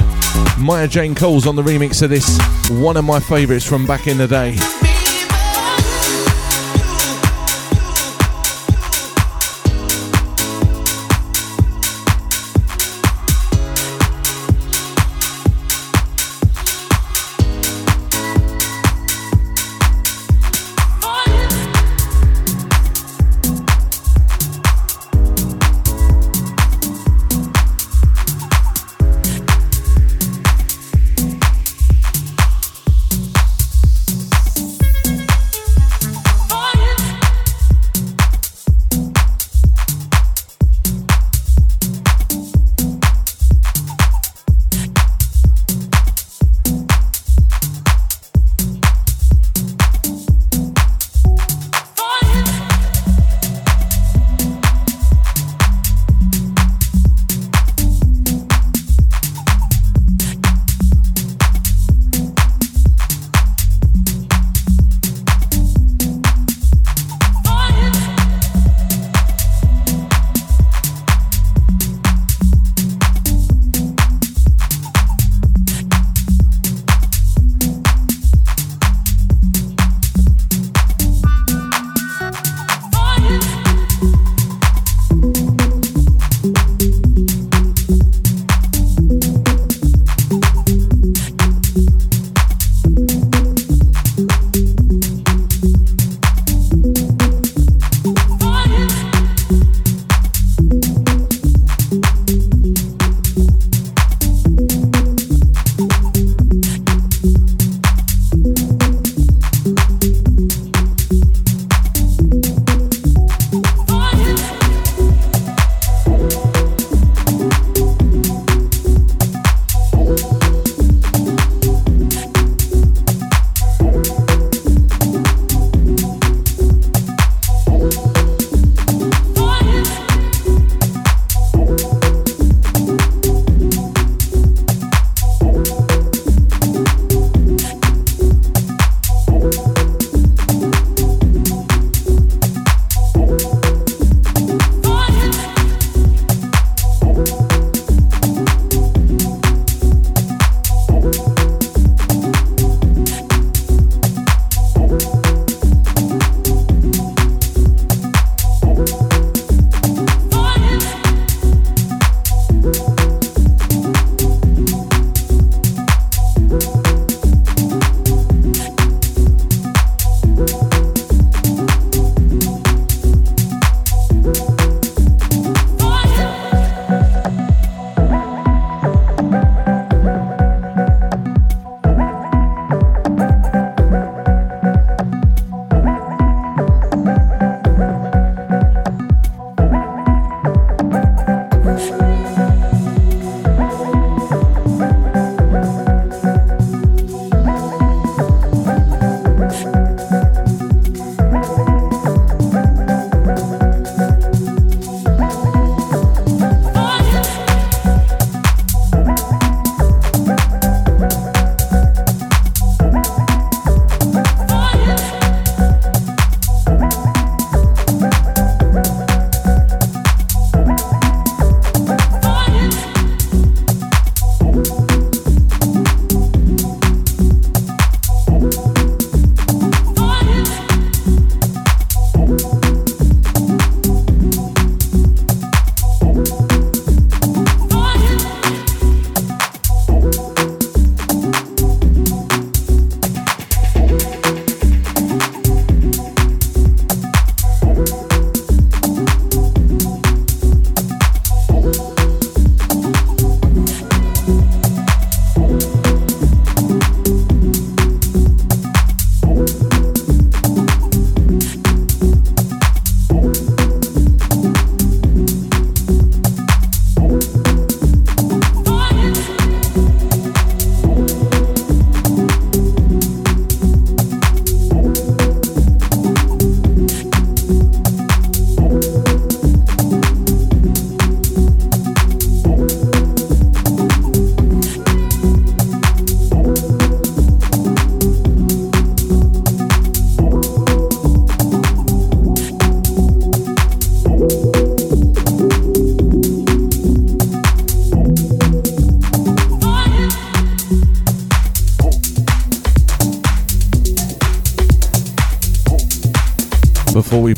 Maya 0.59 0.87
Jane 0.87 1.15
Coles 1.15 1.47
on 1.47 1.55
the 1.55 1.63
remix 1.63 2.03
of 2.03 2.11
this. 2.11 2.37
One 2.69 2.97
of 2.97 3.03
my 3.03 3.19
favourites 3.19 3.65
from 3.65 3.87
back 3.87 4.05
in 4.05 4.19
the 4.19 4.27
day. 4.27 4.82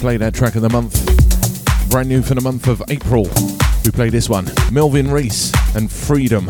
Played 0.06 0.22
our 0.22 0.30
track 0.30 0.54
of 0.54 0.62
the 0.62 0.70
month. 0.70 1.90
Brand 1.90 2.08
new 2.08 2.22
for 2.22 2.36
the 2.36 2.42
month 2.42 2.68
of 2.68 2.80
April. 2.90 3.24
We 3.84 3.90
play 3.90 4.12
this 4.12 4.30
one 4.30 4.46
Melvin 4.72 5.10
Reese 5.10 5.52
and 5.76 5.92
Freedom. 5.92 6.48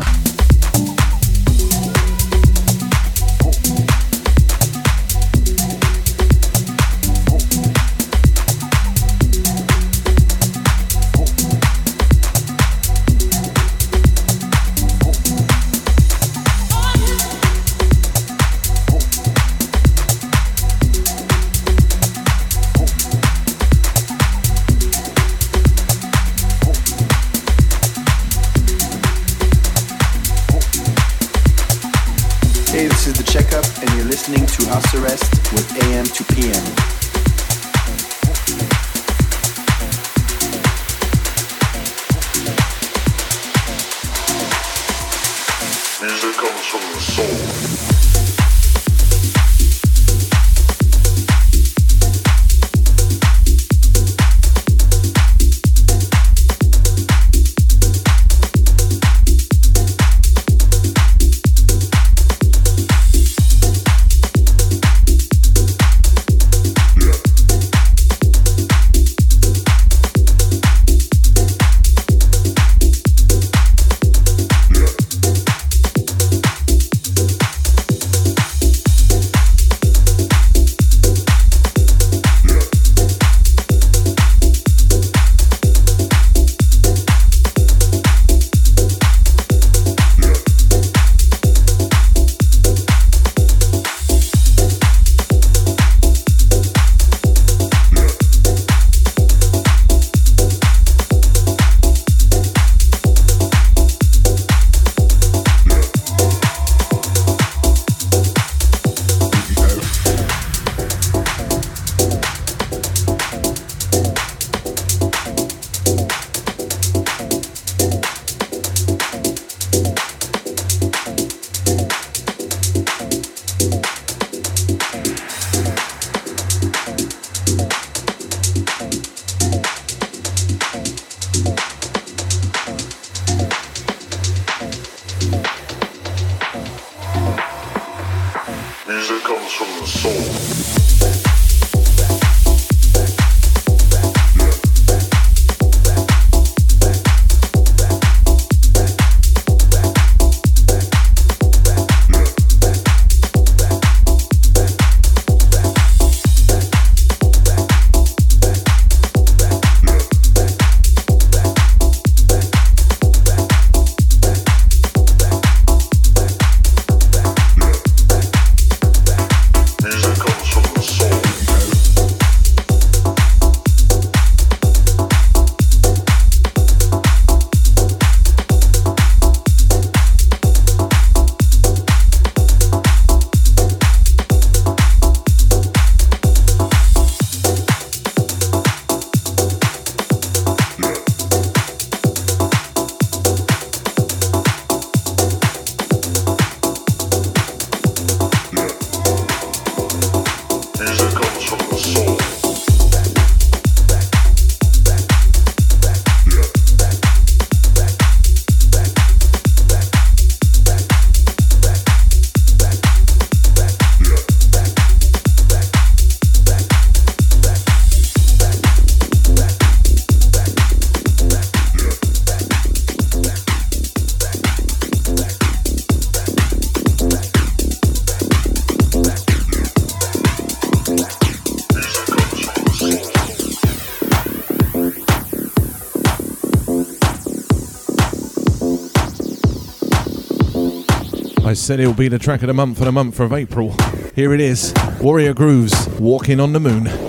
Said 241.66 241.80
it'll 241.80 241.92
be 241.92 242.06
the 242.06 242.16
track 242.16 242.42
of 242.42 242.46
the 242.46 242.54
month 242.54 242.78
for 242.78 242.84
the 242.84 242.92
month 242.92 243.18
of 243.18 243.32
April. 243.32 243.74
Here 244.14 244.32
it 244.32 244.40
is 244.40 244.72
Warrior 245.00 245.34
Grooves, 245.34 245.88
Walking 245.98 246.38
on 246.38 246.52
the 246.52 246.60
Moon. 246.60 247.05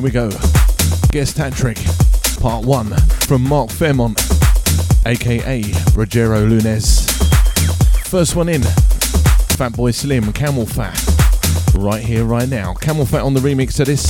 Here 0.00 0.04
we 0.06 0.12
go. 0.12 0.30
Guest 1.10 1.36
hat 1.36 1.52
trick, 1.52 1.76
part 2.40 2.64
one 2.64 2.96
from 3.26 3.42
Mark 3.42 3.68
Fairmont, 3.68 4.18
aka 5.04 5.60
Rogero 5.92 6.48
Lunes. 6.48 7.04
First 8.08 8.34
one 8.34 8.48
in, 8.48 8.62
Fatboy 8.62 9.94
Slim, 9.94 10.24
CamelPhat. 10.32 11.74
Right 11.78 12.02
here, 12.02 12.24
right 12.24 12.48
now. 12.48 12.72
CamelPhat 12.72 13.22
on 13.22 13.34
the 13.34 13.40
remix 13.40 13.78
of 13.78 13.88
this. 13.88 14.06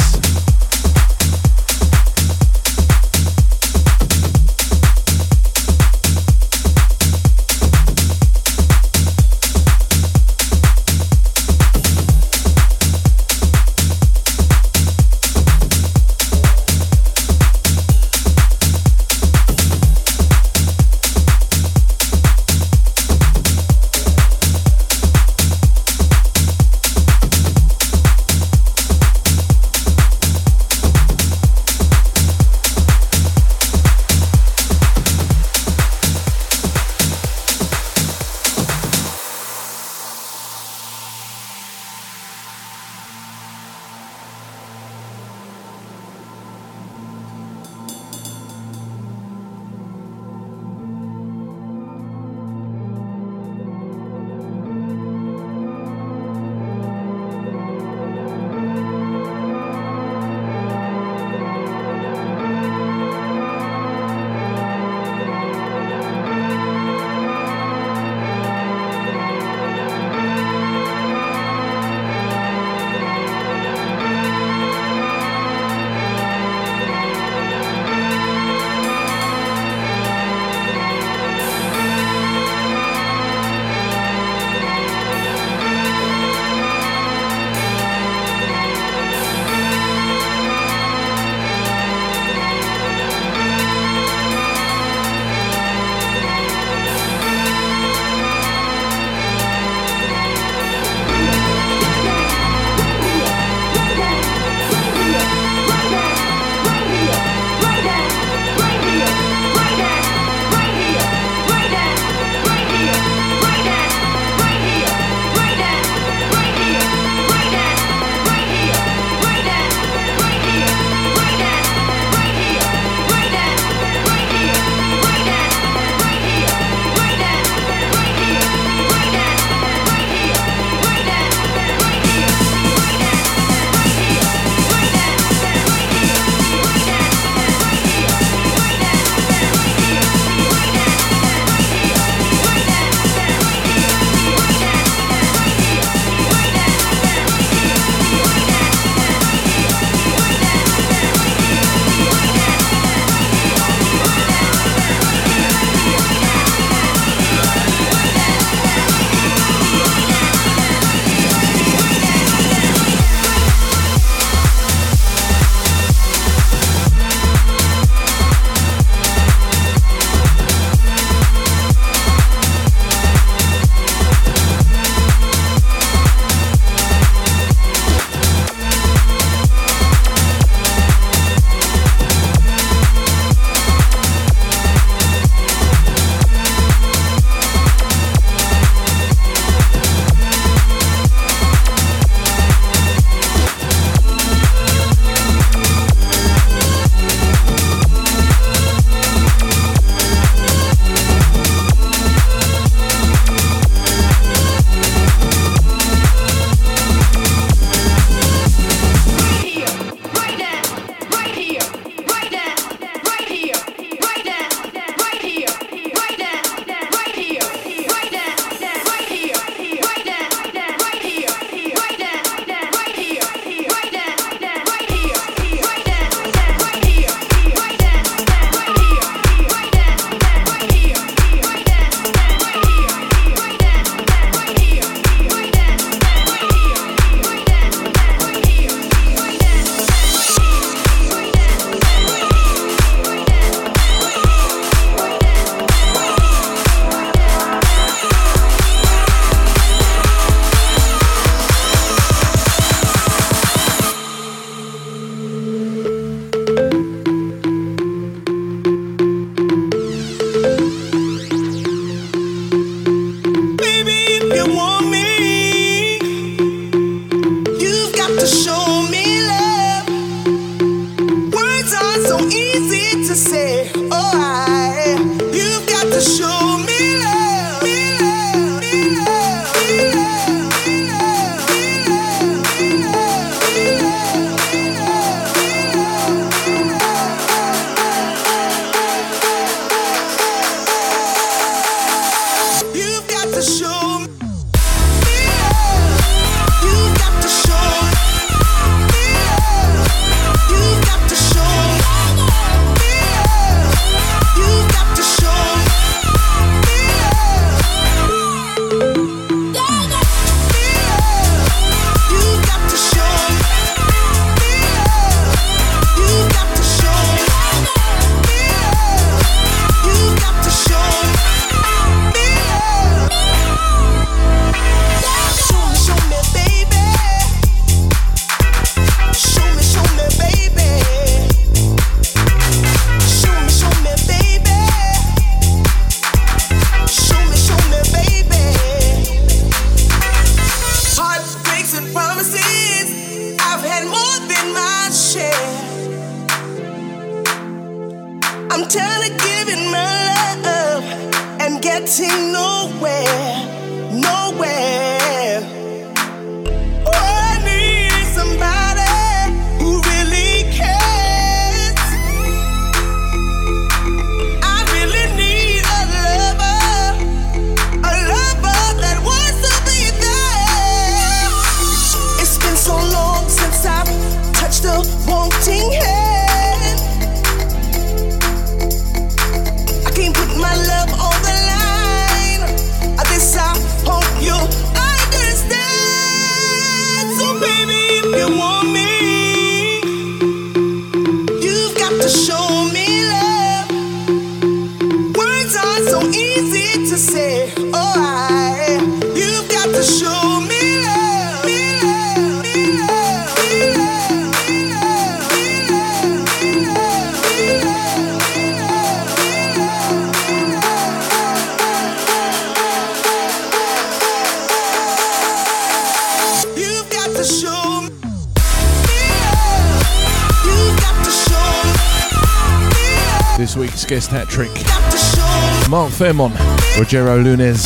Rogero 426.80 427.22
Lunes. 427.22 427.62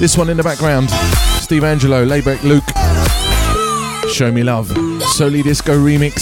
This 0.00 0.18
one 0.18 0.28
in 0.28 0.36
the 0.36 0.42
background, 0.42 0.90
Steve 1.40 1.62
Angello, 1.62 2.06
Laidback 2.06 2.42
Luke. 2.42 2.62
Show 4.12 4.30
Me 4.30 4.42
Love, 4.42 4.68
Soli 5.14 5.42
Disco 5.42 5.72
remix. 5.72 6.16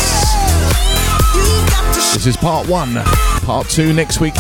This 2.14 2.28
is 2.28 2.36
part 2.36 2.68
one. 2.68 2.94
Part 3.42 3.68
two 3.68 3.92
next 3.92 4.20
week. 4.20 4.34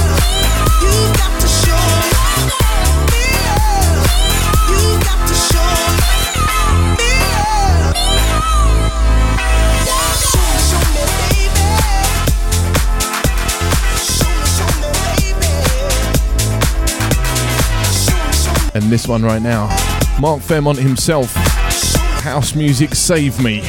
And 18.82 18.90
this 18.90 19.06
one 19.06 19.22
right 19.22 19.40
now, 19.40 19.68
Mark 20.20 20.42
Fairmont 20.42 20.76
himself, 20.76 21.32
House 22.24 22.56
Music 22.56 22.96
Save 22.96 23.40
Me. 23.40 23.62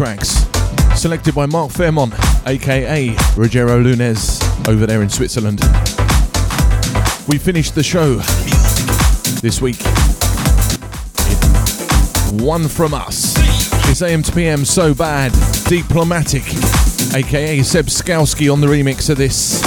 Tracks 0.00 0.46
selected 0.98 1.34
by 1.34 1.44
Mark 1.44 1.70
Fairmont, 1.70 2.14
aka 2.46 3.10
Rogero 3.36 3.84
Lunes, 3.84 4.40
over 4.66 4.86
there 4.86 5.02
in 5.02 5.10
Switzerland. 5.10 5.60
We 7.28 7.36
finished 7.36 7.74
the 7.74 7.82
show 7.82 8.14
this 9.42 9.60
week. 9.60 9.76
One 12.42 12.66
from 12.66 12.94
us. 12.94 13.34
It's 13.90 14.00
AM 14.00 14.22
to 14.22 14.32
PM 14.32 14.64
so 14.64 14.94
bad. 14.94 15.32
Diplomatic, 15.68 16.44
aka 17.14 17.62
Seb 17.62 17.84
Skowski 17.88 18.50
on 18.50 18.62
the 18.62 18.68
remix 18.68 19.10
of 19.10 19.18
this. 19.18 19.60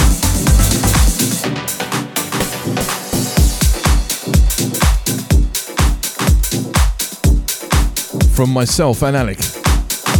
From 8.34 8.50
myself 8.50 9.04
and 9.04 9.16
Alec. 9.16 9.53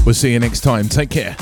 We'll 0.05 0.15
see 0.15 0.33
you 0.33 0.39
next 0.39 0.61
time. 0.61 0.89
Take 0.89 1.11
care. 1.11 1.37